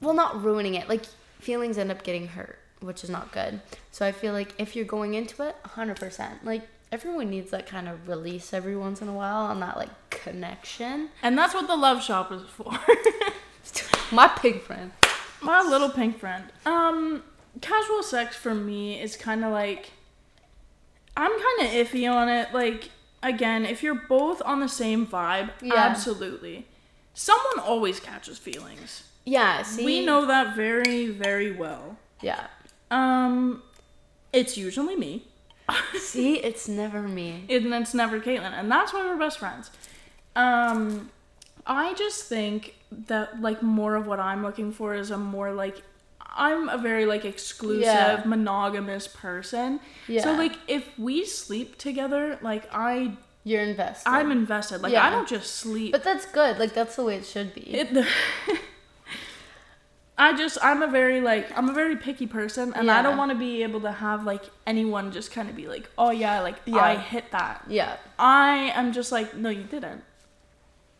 well, 0.00 0.14
not 0.14 0.42
ruining 0.42 0.74
it. 0.74 0.88
Like 0.88 1.04
feelings 1.38 1.78
end 1.78 1.90
up 1.90 2.02
getting 2.02 2.28
hurt, 2.28 2.58
which 2.80 3.04
is 3.04 3.10
not 3.10 3.32
good. 3.32 3.60
So 3.92 4.04
I 4.04 4.12
feel 4.12 4.32
like 4.32 4.54
if 4.58 4.74
you're 4.76 4.84
going 4.84 5.14
into 5.14 5.42
it, 5.46 5.56
100%. 5.64 6.42
Like 6.44 6.62
everyone 6.92 7.30
needs 7.30 7.50
that 7.50 7.66
kind 7.66 7.88
of 7.88 8.08
release 8.08 8.52
every 8.52 8.76
once 8.76 9.00
in 9.00 9.08
a 9.08 9.12
while 9.12 9.50
and 9.50 9.62
that 9.62 9.76
like 9.76 10.10
connection. 10.10 11.10
And 11.22 11.38
that's 11.38 11.54
what 11.54 11.66
the 11.68 11.76
love 11.76 12.02
shop 12.02 12.32
is 12.32 12.42
for. 12.42 12.72
My 14.12 14.28
pig 14.28 14.60
friend. 14.62 14.92
My 15.40 15.62
little 15.62 15.90
pink 15.90 16.18
friend. 16.18 16.44
Um, 16.64 17.22
casual 17.60 18.02
sex 18.02 18.36
for 18.36 18.54
me 18.54 19.00
is 19.00 19.16
kind 19.16 19.44
of 19.44 19.52
like 19.52 19.90
I'm 21.16 21.30
kind 21.30 21.60
of 21.62 21.86
iffy 21.86 22.10
on 22.10 22.28
it. 22.28 22.52
Like 22.52 22.90
again, 23.22 23.64
if 23.64 23.82
you're 23.82 23.94
both 24.08 24.42
on 24.44 24.60
the 24.60 24.68
same 24.68 25.06
vibe, 25.06 25.50
Yeah. 25.60 25.74
absolutely. 25.74 26.66
Someone 27.14 27.58
always 27.60 27.98
catches 28.00 28.38
feelings. 28.38 29.04
Yeah, 29.24 29.62
see. 29.62 29.84
We 29.84 30.04
know 30.04 30.26
that 30.26 30.54
very, 30.54 31.06
very 31.08 31.50
well. 31.50 31.96
Yeah. 32.20 32.46
Um, 32.90 33.62
it's 34.32 34.56
usually 34.56 34.94
me, 34.96 35.24
See, 35.98 36.36
it's 36.36 36.68
never 36.68 37.02
me. 37.02 37.44
and 37.48 37.74
it's 37.74 37.94
never 37.94 38.20
Caitlin, 38.20 38.52
and 38.52 38.70
that's 38.70 38.92
why 38.92 39.04
we're 39.04 39.16
best 39.16 39.38
friends. 39.38 39.70
Um, 40.36 41.10
I 41.66 41.94
just 41.94 42.24
think 42.28 42.76
that 43.06 43.40
like 43.40 43.62
more 43.62 43.94
of 43.96 44.06
what 44.06 44.20
I'm 44.20 44.42
looking 44.42 44.72
for 44.72 44.94
is 44.94 45.10
a 45.10 45.18
more 45.18 45.52
like 45.52 45.82
I'm 46.38 46.68
a 46.68 46.76
very 46.78 47.06
like 47.06 47.24
exclusive 47.24 47.82
Yeah. 47.84 48.22
monogamous 48.26 49.08
person. 49.08 49.80
Yeah. 50.08 50.22
So 50.22 50.32
like 50.34 50.56
if 50.68 50.86
we 50.98 51.24
sleep 51.24 51.78
together, 51.78 52.38
like 52.42 52.68
I 52.72 53.16
You're 53.44 53.62
invested. 53.62 54.08
I'm 54.08 54.30
invested. 54.30 54.82
Like 54.82 54.92
Yeah. 54.92 55.06
I 55.06 55.10
don't 55.10 55.28
just 55.28 55.56
sleep. 55.56 55.92
But 55.92 56.04
that's 56.04 56.26
good. 56.26 56.58
Like 56.58 56.74
that's 56.74 56.96
the 56.96 57.04
way 57.04 57.16
it 57.16 57.24
should 57.26 57.54
be. 57.54 57.62
It, 57.74 58.06
I 60.18 60.34
just 60.34 60.56
I'm 60.62 60.82
a 60.82 60.86
very 60.86 61.20
like 61.20 61.46
I'm 61.56 61.68
a 61.68 61.74
very 61.74 61.96
picky 61.96 62.26
person 62.26 62.72
and 62.74 62.90
I 62.90 63.02
don't 63.02 63.18
want 63.18 63.30
to 63.32 63.36
be 63.36 63.62
able 63.62 63.80
to 63.82 63.92
have 63.92 64.24
like 64.24 64.44
anyone 64.66 65.12
just 65.12 65.30
kind 65.30 65.50
of 65.50 65.54
be 65.56 65.68
like, 65.68 65.90
"Oh 65.98 66.10
yeah, 66.10 66.40
like 66.40 66.56
Yeah. 66.64 66.76
I 66.78 66.96
hit 66.96 67.30
that." 67.32 67.64
yeah. 67.68 67.96
I 68.18 68.72
am 68.74 68.92
just 68.94 69.12
like, 69.12 69.36
"No, 69.36 69.50
you 69.50 69.64
didn't." 69.64 70.02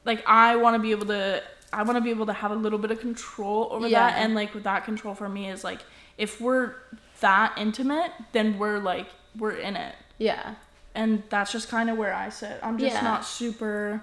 Like 0.05 0.23
I 0.27 0.57
want 0.57 0.75
to 0.75 0.79
be 0.79 0.91
able 0.91 1.07
to 1.07 1.43
I 1.73 1.83
want 1.83 1.97
to 1.97 2.01
be 2.01 2.11
able 2.11 2.27
to 2.27 2.33
have 2.33 2.51
a 2.51 2.55
little 2.55 2.79
bit 2.79 2.91
of 2.91 3.01
control 3.01 3.69
over 3.71 3.87
Yeah. 3.89 4.11
that 4.11 4.19
and 4.19 4.35
like 4.35 4.55
with 4.55 4.65
that 4.65 4.85
control 4.85 5.15
for 5.15 5.29
me 5.29 5.49
is 5.51 5.65
like 5.65 5.81
if 6.19 6.41
we're 6.41 6.75
that 7.21 7.55
intimate, 7.59 8.13
then 8.33 8.59
we're 8.59 8.79
like 8.79 9.09
we're 9.39 9.53
in 9.53 9.77
it. 9.77 9.95
Yeah. 10.19 10.55
And 10.95 11.23
that's 11.29 11.53
just 11.53 11.69
kind 11.69 11.91
of 11.91 11.99
where 11.99 12.15
I 12.15 12.29
sit. 12.31 12.59
I'm 12.63 12.79
just 12.79 12.95
Yeah. 12.95 13.03
not 13.03 13.25
super 13.25 14.03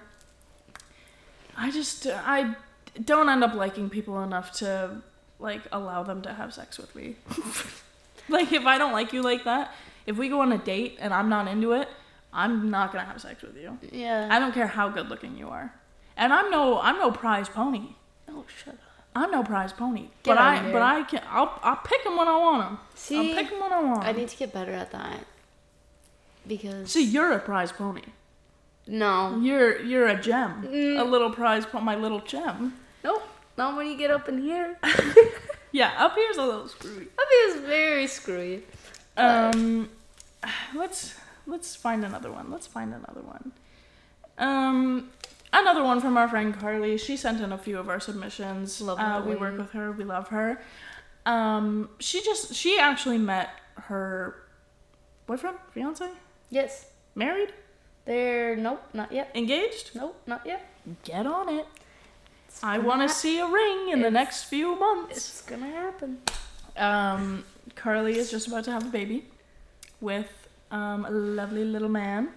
I 1.58 1.72
just 1.72 2.08
I 2.08 2.56
don't 3.04 3.30
end 3.30 3.44
up 3.44 3.54
liking 3.54 3.90
people 3.90 4.22
enough 4.24 4.52
to 4.54 5.02
like 5.40 5.62
allow 5.72 6.04
them 6.04 6.22
to 6.24 6.34
have 6.34 6.54
sex 6.54 6.78
with 6.78 6.94
me. 6.96 7.16
like 8.30 8.52
if 8.52 8.66
I 8.66 8.78
don't 8.78 8.92
like 8.94 9.14
you 9.14 9.22
like 9.22 9.44
that, 9.46 9.72
if 10.06 10.18
we 10.18 10.30
go 10.30 10.42
on 10.42 10.52
a 10.52 10.58
date 10.58 10.98
and 11.00 11.14
I'm 11.14 11.30
not 11.30 11.48
into 11.48 11.72
it, 11.74 11.90
I'm 12.32 12.70
not 12.70 12.92
gonna 12.92 13.06
have 13.06 13.22
sex 13.22 13.42
with 13.42 13.58
you. 13.58 13.78
Yeah. 13.92 14.28
I 14.32 14.40
don't 14.40 14.54
care 14.54 14.68
how 14.68 14.90
good 14.90 15.10
looking 15.10 15.38
you 15.38 15.50
are, 15.50 15.74
and 16.18 16.32
I'm 16.34 16.50
no 16.52 16.80
I'm 16.82 16.98
no 17.00 17.12
prize 17.12 17.50
pony. 17.50 17.96
oh, 18.30 18.44
shut 18.64 18.74
up. 18.76 18.80
I'm 19.16 19.30
no 19.32 19.44
prize 19.44 19.72
pony. 19.74 20.02
Get 20.02 20.12
but 20.24 20.38
I 20.40 20.60
here. 20.64 20.72
but 20.74 20.82
I 20.82 21.04
can 21.04 21.22
I'll 21.30 21.60
I'll 21.64 21.76
pick 21.78 22.04
them 22.04 22.18
when 22.18 22.28
I 22.28 22.38
want 22.38 22.64
them. 22.68 22.80
See, 22.96 23.18
I'll 23.18 23.36
pick 23.36 23.50
them 23.52 23.60
when 23.62 23.72
I 23.74 23.82
want. 23.82 24.04
I 24.06 24.12
need 24.12 24.28
to 24.30 24.38
get 24.38 24.54
better 24.54 24.72
at 24.74 24.92
that. 24.92 25.26
Because 26.48 26.92
See, 26.92 27.04
you're 27.04 27.32
a 27.32 27.40
prize 27.40 27.72
pony. 27.72 28.02
no, 28.88 29.40
You're 29.42 29.80
you're 29.82 30.08
a 30.08 30.20
gem, 30.20 30.64
Mm. 30.68 31.00
a 31.00 31.04
little 31.04 31.30
prize 31.32 31.66
pony, 31.66 31.86
my 31.86 31.96
little 31.96 32.20
gem. 32.20 32.74
nope, 33.04 33.24
not 33.58 33.78
when 33.78 33.88
you 33.88 33.98
get 33.98 34.12
up 34.12 34.28
in 34.30 34.42
here. 34.42 34.78
Yeah, 35.76 35.92
up 35.98 36.14
here's 36.14 36.38
a 36.38 36.44
little 36.46 36.68
screwy. 36.68 37.08
Up 37.18 37.28
here's 37.32 37.62
very 37.62 38.06
screwy. 38.06 38.62
Um, 39.18 39.90
let's 40.76 41.16
let's 41.48 41.76
find 41.76 42.06
another 42.06 42.32
one. 42.32 42.52
Let's 42.52 42.68
find 42.68 42.94
another 42.94 43.22
one. 43.22 43.54
Um, 44.38 45.10
another 45.54 45.84
one 45.84 46.02
from 46.02 46.18
our 46.18 46.28
friend 46.28 46.58
Carly. 46.58 46.98
She 46.98 47.16
sent 47.18 47.40
in 47.42 47.52
a 47.52 47.58
few 47.58 47.78
of 47.78 47.88
our 47.90 48.00
submissions. 48.00 48.82
Love 48.82 49.00
uh, 49.00 49.22
we 49.26 49.36
work 49.36 49.58
with 49.58 49.72
her. 49.72 49.92
We 49.92 50.04
love 50.04 50.28
her. 50.30 50.62
Um, 51.26 51.90
she 52.00 52.22
just 52.22 52.54
she 52.54 52.78
actually 52.78 53.18
met 53.18 53.50
her 53.76 54.36
boyfriend, 55.26 55.58
fiance, 55.72 56.06
Yes, 56.50 56.88
married, 57.16 57.54
they're 58.06 58.56
nope, 58.56 58.84
not 58.94 59.12
yet. 59.12 59.32
engaged. 59.34 59.92
Nope, 59.96 60.22
not 60.28 60.46
yet. 60.46 60.70
Get 61.04 61.26
on 61.26 61.48
it. 61.50 61.66
I 62.62 62.78
want 62.78 63.02
to 63.02 63.10
see 63.10 63.40
a 63.40 63.48
ring 63.48 63.90
in 63.90 64.02
the 64.02 64.12
next 64.12 64.44
few 64.44 64.76
months. 64.78 65.18
It's 65.18 65.42
gonna 65.42 65.68
happen. 65.68 66.22
Um, 66.78 67.46
Carly 67.76 68.18
is 68.18 68.30
just 68.30 68.48
about 68.48 68.66
to 68.66 68.72
have 68.72 68.86
a 68.86 68.90
baby 68.90 69.26
with 70.02 70.28
um, 70.72 71.06
a 71.06 71.10
lovely 71.10 71.64
little 71.64 71.90
man. 71.90 72.30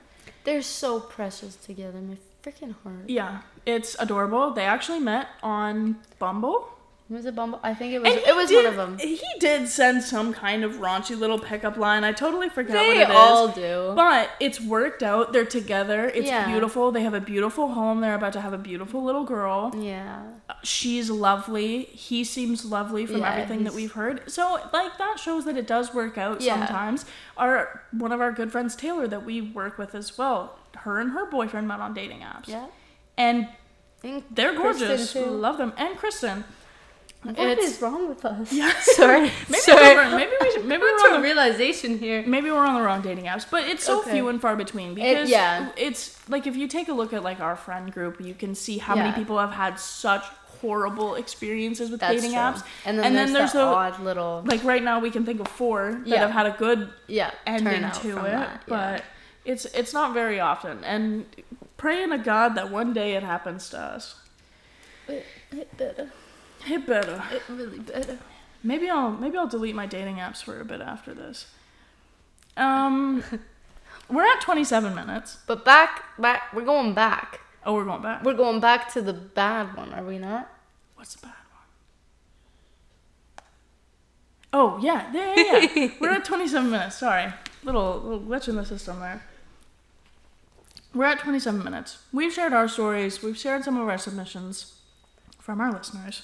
They're 0.44 0.62
so 0.62 1.00
precious 1.00 1.56
together, 1.56 1.98
my 2.00 2.16
freaking 2.46 2.74
heart. 2.82 3.08
Yeah, 3.08 3.40
it's 3.64 3.96
adorable. 3.98 4.52
They 4.52 4.64
actually 4.64 5.00
met 5.00 5.28
on 5.42 5.98
Bumble. 6.18 6.68
Was 7.08 7.24
it 7.24 7.36
Bumble? 7.36 7.60
I 7.62 7.72
think 7.72 7.92
it 7.94 8.02
was. 8.02 8.12
It 8.14 8.34
was 8.34 8.48
did, 8.48 8.64
one 8.64 8.66
of 8.66 8.76
them. 8.76 8.98
He 8.98 9.20
did 9.38 9.68
send 9.68 10.02
some 10.02 10.32
kind 10.32 10.64
of 10.64 10.72
raunchy 10.76 11.16
little 11.16 11.38
pickup 11.38 11.76
line. 11.76 12.02
I 12.02 12.10
totally 12.10 12.48
forgot 12.48 12.78
what 12.78 12.84
it 12.84 12.88
is. 12.88 12.96
They 12.96 13.02
it 13.04 13.10
is. 13.10 13.16
all 13.16 13.48
do. 13.48 13.92
But 13.94 14.30
it's 14.40 14.60
worked 14.60 15.04
out. 15.04 15.32
They're 15.32 15.44
together. 15.44 16.06
It's 16.12 16.26
Yeah. 16.26 16.46
beautiful. 16.48 16.90
They 16.90 17.02
have 17.04 17.14
a 17.14 17.20
beautiful 17.20 17.68
home. 17.68 18.00
They're 18.00 18.16
about 18.16 18.32
to 18.32 18.40
have 18.40 18.52
a 18.52 18.58
beautiful 18.58 19.04
little 19.04 19.22
girl. 19.24 19.72
yeah. 19.76 20.22
She's 20.64 21.08
lovely. 21.10 21.84
He 21.84 22.24
seems 22.24 22.64
lovely 22.64 23.06
from 23.06 23.18
Yeah, 23.18 23.32
everything 23.34 23.62
that 23.64 23.72
we've 23.74 23.92
heard. 23.92 24.28
So 24.28 24.58
like 24.72 24.98
that 24.98 25.20
shows 25.20 25.44
that 25.44 25.56
it 25.56 25.66
does 25.68 25.94
work 25.94 26.18
out 26.18 26.40
Yeah. 26.40 26.54
sometimes. 26.66 27.04
Our 27.36 27.82
one 27.92 28.10
of 28.10 28.20
our 28.20 28.32
good 28.32 28.50
friends 28.50 28.74
Taylor 28.74 29.06
that 29.06 29.24
we 29.24 29.40
work 29.40 29.78
with 29.78 29.94
as 29.94 30.18
well. 30.18 30.58
Her 30.76 31.00
and 31.00 31.10
her 31.12 31.26
boyfriend 31.30 31.66
met 31.68 31.80
on 31.80 31.94
dating 31.94 32.20
apps. 32.20 32.48
Yeah. 32.48 32.66
And 33.16 33.48
And 34.04 34.22
they're 34.30 34.54
gorgeous. 34.54 35.14
Love 35.14 35.58
them. 35.58 35.72
And 35.76 35.96
Kristen. 35.96 36.44
What 37.22 37.38
It's- 37.38 37.70
is 37.74 37.82
wrong 37.82 38.08
with 38.08 38.24
us? 38.24 38.52
Yeah. 38.52 38.72
Sorry. 38.80 39.22
Maybe 39.48 39.60
Sorry. 39.60 39.96
we're, 39.96 40.16
maybe 40.16 40.30
we 40.40 40.50
should, 40.52 40.64
maybe 40.64 40.82
we're 40.82 41.08
on 41.08 41.14
the, 41.14 41.20
realization 41.20 41.98
here? 41.98 42.22
maybe 42.24 42.50
we're 42.52 42.64
on 42.64 42.74
the 42.74 42.80
wrong 42.82 43.02
dating 43.02 43.24
apps, 43.24 43.44
but 43.50 43.64
it's 43.66 43.82
so 43.84 44.00
Okay. 44.00 44.12
few 44.12 44.28
and 44.28 44.40
far 44.40 44.54
between 44.54 44.94
because 44.94 45.28
yeah. 45.28 45.70
it's 45.76 46.16
like 46.28 46.46
if 46.46 46.54
you 46.56 46.68
take 46.68 46.88
a 46.88 46.92
look 46.92 47.12
at 47.12 47.24
like 47.24 47.40
our 47.40 47.56
friend 47.56 47.92
group, 47.92 48.20
you 48.20 48.32
can 48.34 48.54
see 48.54 48.78
how 48.78 48.94
many 48.94 49.12
people 49.12 49.38
have 49.38 49.50
had 49.50 49.80
such 49.80 50.24
horrible 50.60 51.16
experiences 51.16 51.90
with 51.90 51.98
That's 52.00 52.14
dating 52.14 52.30
true. 52.30 52.38
apps. 52.40 52.62
And 52.84 52.96
then, 52.98 53.06
And 53.06 53.16
there's, 53.16 53.26
then 53.28 53.34
there's 53.34 53.52
the 53.52 53.58
the- 53.58 53.64
odd 53.64 53.98
little 54.00 54.42
Like 54.46 54.62
right 54.62 54.82
now, 54.82 55.00
we 55.00 55.10
can 55.10 55.24
think 55.26 55.40
of 55.40 55.48
four 55.48 55.92
that 55.92 56.06
Yeah. 56.06 56.18
have 56.20 56.30
had 56.30 56.46
a 56.46 56.52
good 56.56 56.90
yeah 57.08 57.32
ending 57.46 57.90
to 58.02 58.18
it, 58.24 58.30
that, 58.30 58.62
but 58.68 59.02
it's 59.46 59.64
it's 59.66 59.94
not 59.94 60.12
very 60.12 60.40
often. 60.40 60.84
And 60.84 61.26
praying 61.76 62.10
to 62.10 62.18
God 62.18 62.54
that 62.56 62.70
one 62.70 62.92
day 62.92 63.14
it 63.14 63.22
happens 63.22 63.70
to 63.70 63.78
us. 63.78 64.16
it, 65.08 65.24
it 65.52 65.76
better. 65.76 66.10
It 66.68 66.86
better. 66.86 67.22
It 67.32 67.42
really 67.48 67.78
better. 67.78 68.18
Maybe 68.62 68.90
I'll 68.90 69.12
maybe 69.12 69.38
I'll 69.38 69.46
delete 69.46 69.74
my 69.74 69.86
dating 69.86 70.16
apps 70.16 70.42
for 70.42 70.60
a 70.60 70.64
bit 70.64 70.80
after 70.80 71.14
this. 71.14 71.46
Um, 72.56 73.22
we're 74.10 74.26
at 74.26 74.40
27 74.40 74.94
minutes. 74.94 75.38
But 75.46 75.64
back, 75.64 76.04
back. 76.18 76.52
We're 76.52 76.64
going 76.64 76.94
back. 76.94 77.40
Oh, 77.64 77.74
we're 77.74 77.84
going 77.84 78.02
back. 78.02 78.24
We're 78.24 78.34
going 78.34 78.60
back 78.60 78.92
to 78.94 79.02
the 79.02 79.12
bad 79.12 79.76
one, 79.76 79.92
are 79.92 80.04
we 80.04 80.18
not? 80.18 80.52
What's 80.96 81.14
the 81.14 81.26
bad 81.26 81.34
one? 83.36 83.44
Oh 84.52 84.78
yeah, 84.80 85.10
yeah, 85.12 85.34
yeah. 85.36 85.68
yeah. 85.74 85.90
we're 86.00 86.12
at 86.12 86.24
27 86.24 86.70
minutes. 86.70 86.96
Sorry, 86.96 87.32
little 87.62 88.00
little 88.00 88.20
glitch 88.20 88.48
in 88.48 88.56
the 88.56 88.64
system 88.64 89.00
there. 89.00 89.22
We're 90.96 91.04
at 91.04 91.18
27 91.20 91.62
minutes. 91.62 91.98
We've 92.12 92.32
shared 92.32 92.52
our 92.54 92.68
stories. 92.68 93.22
We've 93.22 93.36
shared 93.36 93.64
some 93.64 93.76
of 93.78 93.86
our 93.88 93.98
submissions 93.98 94.74
from 95.38 95.60
our 95.60 95.70
listeners. 95.72 96.22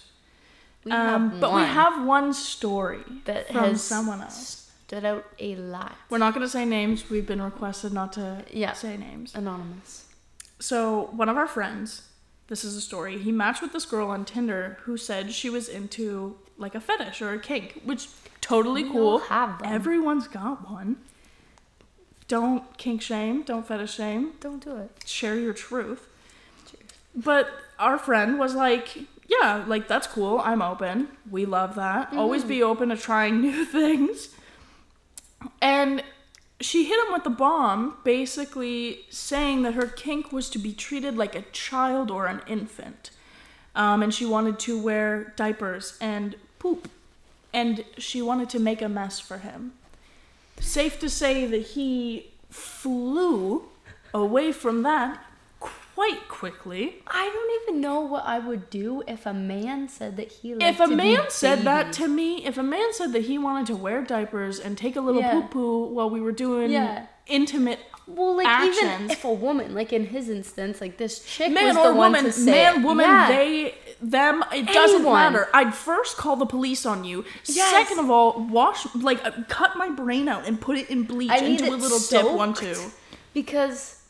We 0.84 0.92
um, 0.92 1.38
but 1.40 1.54
we 1.54 1.60
have 1.62 2.04
one 2.06 2.32
story 2.32 3.04
that 3.26 3.46
from 3.48 3.56
has 3.56 3.82
someone 3.82 4.20
else. 4.22 4.70
stood 4.86 5.04
out 5.04 5.24
a 5.38 5.54
lot. 5.56 5.94
We're 6.10 6.18
not 6.18 6.34
going 6.34 6.44
to 6.44 6.50
say 6.50 6.64
names. 6.64 7.08
We've 7.10 7.26
been 7.26 7.42
requested 7.42 7.92
not 7.92 8.12
to 8.14 8.44
Yeah. 8.50 8.72
say 8.72 8.96
names. 8.96 9.34
Anonymous. 9.34 10.06
So, 10.58 11.08
one 11.12 11.28
of 11.28 11.36
our 11.36 11.46
friends, 11.46 12.08
this 12.48 12.64
is 12.64 12.74
a 12.76 12.80
story, 12.80 13.18
he 13.18 13.30
matched 13.30 13.62
with 13.62 13.72
this 13.72 13.84
girl 13.84 14.08
on 14.08 14.24
Tinder 14.24 14.78
who 14.84 14.96
said 14.96 15.32
she 15.32 15.50
was 15.50 15.68
into 15.68 16.36
like 16.58 16.74
a 16.74 16.80
fetish 16.80 17.20
or 17.22 17.32
a 17.32 17.38
kink, 17.38 17.80
which 17.84 18.08
totally 18.40 18.84
We 18.84 18.90
cool. 18.90 19.22
Everyone's 19.64 20.28
got 20.28 20.68
one. 20.70 20.96
Don't 22.28 22.76
kink 22.78 23.02
shame, 23.02 23.42
don't 23.42 23.66
fetish 23.66 23.94
shame, 23.94 24.32
Don't 24.40 24.64
do 24.64 24.76
it. 24.76 24.90
share 25.06 25.36
your 25.36 25.52
truth. 25.52 26.08
But 27.14 27.50
our 27.78 27.98
friend 27.98 28.38
was 28.38 28.54
like, 28.54 28.96
yeah, 29.28 29.64
like 29.66 29.86
that's 29.88 30.06
cool. 30.06 30.40
I'm 30.42 30.62
open. 30.62 31.08
We 31.30 31.44
love 31.44 31.74
that. 31.74 32.12
Always 32.14 32.44
be 32.44 32.62
open 32.62 32.88
to 32.88 32.96
trying 32.96 33.40
new 33.42 33.64
things. 33.64 34.30
And 35.60 36.02
she 36.60 36.84
hit 36.84 37.04
him 37.04 37.12
with 37.12 37.24
the 37.24 37.30
bomb, 37.30 37.96
basically 38.04 39.00
saying 39.10 39.62
that 39.62 39.74
her 39.74 39.86
kink 39.86 40.32
was 40.32 40.48
to 40.50 40.58
be 40.58 40.72
treated 40.72 41.16
like 41.16 41.34
a 41.34 41.42
child 41.52 42.10
or 42.10 42.26
an 42.26 42.40
infant. 42.46 43.10
Um, 43.74 44.02
and 44.02 44.14
she 44.14 44.24
wanted 44.24 44.58
to 44.60 44.80
wear 44.80 45.32
diapers 45.36 45.98
and 46.00 46.36
poop. 46.58 46.88
And 47.52 47.84
she 47.98 48.22
wanted 48.22 48.48
to 48.50 48.58
make 48.58 48.80
a 48.80 48.88
mess 48.88 49.18
for 49.18 49.38
him. 49.38 49.72
Safe 50.60 50.98
to 51.00 51.08
say 51.10 51.46
that 51.46 51.62
he 51.62 52.30
flew 52.50 53.64
away 54.14 54.52
from 54.52 54.82
that 54.82 55.22
quite 55.60 56.28
quickly. 56.28 56.96
I 57.06 57.30
don't 57.32 57.62
even 57.62 57.80
know 57.80 58.00
what 58.00 58.24
I 58.24 58.38
would 58.38 58.70
do 58.70 59.02
if 59.06 59.26
a 59.26 59.34
man 59.34 59.88
said 59.88 60.16
that 60.16 60.32
he 60.32 60.54
liked 60.54 60.64
If 60.64 60.80
a 60.80 60.86
man 60.88 61.24
said 61.28 61.62
that 61.62 61.92
to 61.94 62.08
me, 62.08 62.44
if 62.46 62.56
a 62.58 62.62
man 62.62 62.92
said 62.92 63.12
that 63.12 63.22
he 63.22 63.38
wanted 63.38 63.66
to 63.66 63.76
wear 63.76 64.02
diapers 64.02 64.58
and 64.58 64.76
take 64.76 64.96
a 64.96 65.00
little 65.00 65.20
Yeah. 65.20 65.32
poo 65.42 65.48
poo 65.48 65.84
while 65.94 66.08
we 66.10 66.20
were 66.20 66.32
doing 66.32 66.70
Yeah. 66.70 67.06
Intimate 67.26 67.78
well, 68.08 68.36
like 68.36 68.46
even 68.66 68.88
actions. 68.88 69.12
if 69.12 69.24
a 69.24 69.32
woman, 69.32 69.74
like 69.74 69.92
in 69.92 70.06
his 70.06 70.28
instance, 70.28 70.80
like 70.80 70.96
this 70.98 71.20
chick 71.24 71.52
man 71.52 71.66
was 71.68 71.76
or 71.76 71.88
the 71.90 71.94
one 71.94 72.12
woman, 72.12 72.24
to 72.24 72.32
say 72.32 72.50
man, 72.50 72.80
it. 72.80 72.84
woman, 72.84 73.06
Yeah. 73.06 73.28
they, 73.28 73.74
them, 74.02 74.44
it 74.52 74.66
doesn't 74.66 75.04
matter. 75.04 75.48
I'd 75.54 75.72
first 75.74 76.16
call 76.16 76.34
the 76.34 76.44
police 76.46 76.84
on 76.84 77.04
you. 77.04 77.24
Yes. 77.46 77.70
Second 77.70 78.00
of 78.04 78.10
all, 78.10 78.44
wash, 78.50 78.92
like, 78.96 79.24
uh, 79.24 79.30
cut 79.48 79.76
my 79.76 79.88
brain 79.88 80.28
out 80.28 80.46
and 80.48 80.60
put 80.60 80.76
it 80.76 80.90
in 80.90 81.04
bleach 81.04 81.30
I 81.30 81.38
into 81.38 81.64
a 81.70 81.74
it 81.74 81.78
little 81.80 82.00
dip. 82.00 82.36
One, 82.36 82.54
two. 82.54 82.74
because 83.32 84.00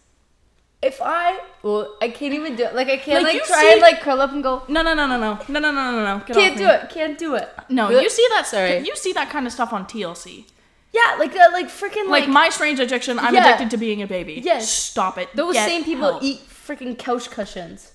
if 0.80 1.00
I 1.02 1.38
well, 1.62 1.94
I 2.00 2.08
can't 2.08 2.32
even 2.34 2.56
do 2.56 2.64
it. 2.64 2.74
Like 2.74 2.88
I 2.88 2.96
can't 2.96 3.22
Like, 3.22 3.34
like, 3.34 3.44
try 3.44 3.60
see- 3.62 3.72
and 3.72 3.80
like 3.82 4.00
curl 4.00 4.20
up 4.22 4.32
and 4.32 4.42
go. 4.42 4.62
No, 4.68 4.82
no, 4.82 4.94
no, 4.94 5.06
no, 5.06 5.18
no, 5.18 5.34
no, 5.48 5.58
no, 5.60 5.70
no, 5.70 5.90
no, 5.92 6.04
no. 6.16 6.24
Get 6.26 6.34
Can't 6.34 6.56
do 6.56 6.64
me. 6.66 6.70
it. 6.72 6.88
Can't 6.88 7.18
do 7.18 7.34
it. 7.34 7.48
No, 7.68 7.90
you 7.90 8.08
see 8.10 8.26
that? 8.34 8.46
Sorry. 8.46 8.78
You 8.78 8.96
see 8.96 9.12
that 9.12 9.28
kind 9.30 9.46
of 9.46 9.52
stuff 9.52 9.72
on 9.72 9.84
TLC. 9.86 10.46
Yeah, 10.92 11.16
like 11.18 11.32
that. 11.34 11.52
Like 11.52 11.68
freaking 11.68 12.08
Like, 12.08 12.22
like, 12.24 12.28
my 12.28 12.48
strange 12.50 12.78
addiction. 12.80 13.18
I'm 13.18 13.34
Yeah. 13.34 13.44
addicted 13.46 13.70
to 13.70 13.76
being 13.78 14.02
a 14.02 14.06
baby. 14.06 14.40
Yes. 14.44 14.68
Stop 14.70 15.16
it. 15.18 15.28
those 15.34 15.54
Get 15.54 15.66
same 15.68 15.84
people 15.84 16.10
help. 16.12 16.22
eat 16.22 16.40
freaking 16.48 16.98
couch 16.98 17.30
cushions 17.30 17.92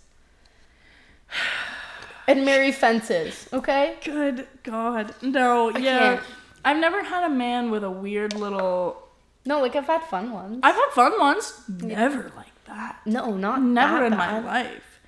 and 2.27 2.43
marry 2.45 2.71
fences. 2.71 3.47
Okay. 3.53 3.95
Good 4.03 4.47
God. 4.63 5.13
No, 5.21 5.69
I 5.71 5.77
yeah. 5.77 5.99
can't. 5.99 6.21
I've 6.65 6.77
never 6.77 7.03
had 7.03 7.23
a 7.23 7.29
man 7.29 7.71
with 7.71 7.83
a 7.83 7.91
weird 7.91 8.33
little. 8.33 9.07
No, 9.45 9.61
like 9.61 9.75
I've 9.75 9.85
had 9.87 10.01
fun 10.03 10.31
ones. 10.31 10.59
I've 10.63 10.75
had 10.75 10.89
fun 10.91 11.17
ones. 11.19 11.53
Never 11.69 12.31
like 12.35 12.51
that. 12.65 12.99
no, 13.05 13.35
not 13.35 13.61
Never 13.61 13.99
that 14.01 14.11
in 14.11 14.17
my 14.17 14.39
life. 14.39 14.99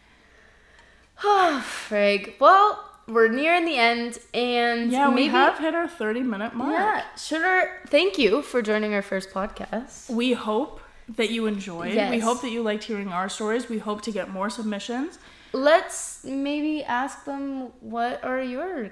Oh, 1.23 1.62
frig. 1.89 2.39
Well, 2.39 2.88
we're 3.10 3.28
nearing 3.28 3.65
the 3.65 3.76
end, 3.78 4.19
and 4.34 4.91
Yeah, 4.91 5.10
maybe 5.10 5.24
we 5.24 5.28
have 5.30 5.58
hit 5.60 5.74
our 5.76 5.88
30 5.88 6.22
minute 6.22 6.54
mark. 6.56 6.72
yeah. 6.74 7.04
Sure. 7.17 7.69
Thank 7.88 8.17
you 8.17 8.41
for 8.41 8.62
joining 8.62 8.93
our 8.93 9.02
first 9.02 9.32
podcast. 9.32 10.10
We 10.10 10.34
hope 10.34 10.80
that 11.15 11.30
you 11.32 11.48
enjoyed. 11.48 11.95
We 12.12 12.19
hope 12.19 12.41
that 12.41 12.52
you 12.52 12.62
liked 12.62 12.84
hearing 12.84 13.10
our 13.10 13.30
stories. 13.30 13.67
We 13.67 13.80
hope 13.80 14.02
to 14.04 14.12
get 14.12 14.30
more 14.30 14.50
submissions. 14.50 15.17
Let's 15.54 16.24
maybe 16.24 16.84
ask 16.84 17.26
them 17.26 17.72
what 17.82 18.24
are 18.24 18.41
your 18.41 18.91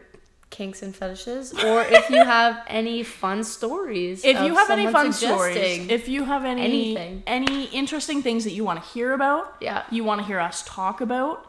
kinks 0.49 0.81
and 0.81 0.95
fetishes, 0.95 1.53
or 1.53 1.81
if 1.83 2.09
you 2.09 2.23
have 2.37 2.63
any 2.67 3.03
fun 3.03 3.43
stories. 3.43 4.23
If 4.25 4.41
you 4.41 4.55
have 4.55 4.69
any 4.71 4.87
fun 4.91 5.13
stories, 5.13 5.87
if 5.89 6.07
you 6.07 6.23
have 6.23 6.45
any 6.45 6.61
anything. 6.63 7.21
any 7.27 7.65
interesting 7.65 8.23
things 8.23 8.45
that 8.45 8.53
you 8.53 8.63
want 8.63 8.81
to 8.81 8.89
hear 8.89 9.13
about, 9.13 9.55
Yeah. 9.61 9.83
you 9.91 10.03
want 10.03 10.21
to 10.21 10.25
hear 10.25 10.39
us 10.39 10.63
talk 10.65 11.01
about, 11.01 11.45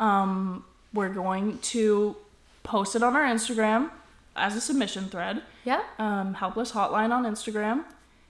um, 0.00 0.64
we're 0.96 1.08
going 1.10 1.58
to 1.58 2.16
post 2.64 2.96
it 2.96 3.02
on 3.02 3.14
our 3.14 3.24
Instagram 3.24 3.90
as 4.34 4.56
a 4.56 4.60
submission 4.60 5.08
thread. 5.08 5.42
yeah, 5.64 5.82
Um, 5.98 6.34
Helpless 6.34 6.72
Hotline 6.72 7.12
on 7.12 7.24
Instagram. 7.24 7.84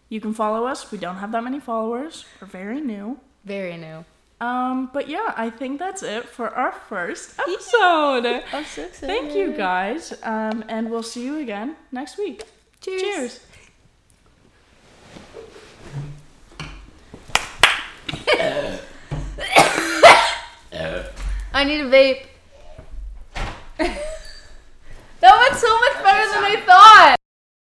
You 0.09 0.21
can 0.21 0.35
follow 0.35 0.67
us. 0.67 0.91
We 0.93 0.99
don't 0.99 1.17
have 1.17 1.33
that 1.33 1.43
many 1.43 1.59
followers. 1.61 2.25
We're 2.41 2.47
very 2.49 2.81
new. 2.81 3.19
very 3.45 3.77
new. 3.77 4.05
Um, 4.39 4.91
but 4.93 5.09
yeah, 5.09 5.33
I 5.37 5.49
think 5.51 5.79
that's 5.79 6.03
it 6.03 6.29
for 6.29 6.49
our 6.51 6.71
first 6.73 7.39
episode. 7.49 8.27
I'm 8.53 8.65
so 8.67 8.83
excited. 8.85 9.07
Thank 9.07 9.35
you 9.35 9.53
guys. 9.57 10.13
Um, 10.23 10.63
and 10.69 10.91
we'll 10.91 11.03
see 11.03 11.25
you 11.25 11.39
again 11.39 11.75
next 11.91 12.19
week. 12.19 12.45
Cheers. 12.83 13.01
Cheers. 13.03 13.41
I 21.53 21.65
need 21.65 21.81
a 21.81 21.91
vape. 21.91 22.27
That 23.79 25.39
went 25.39 25.57
so 25.57 25.81
much 25.81 26.03
better 26.03 26.29
than 26.33 26.45
I 26.45 26.63
thought. 26.65 27.16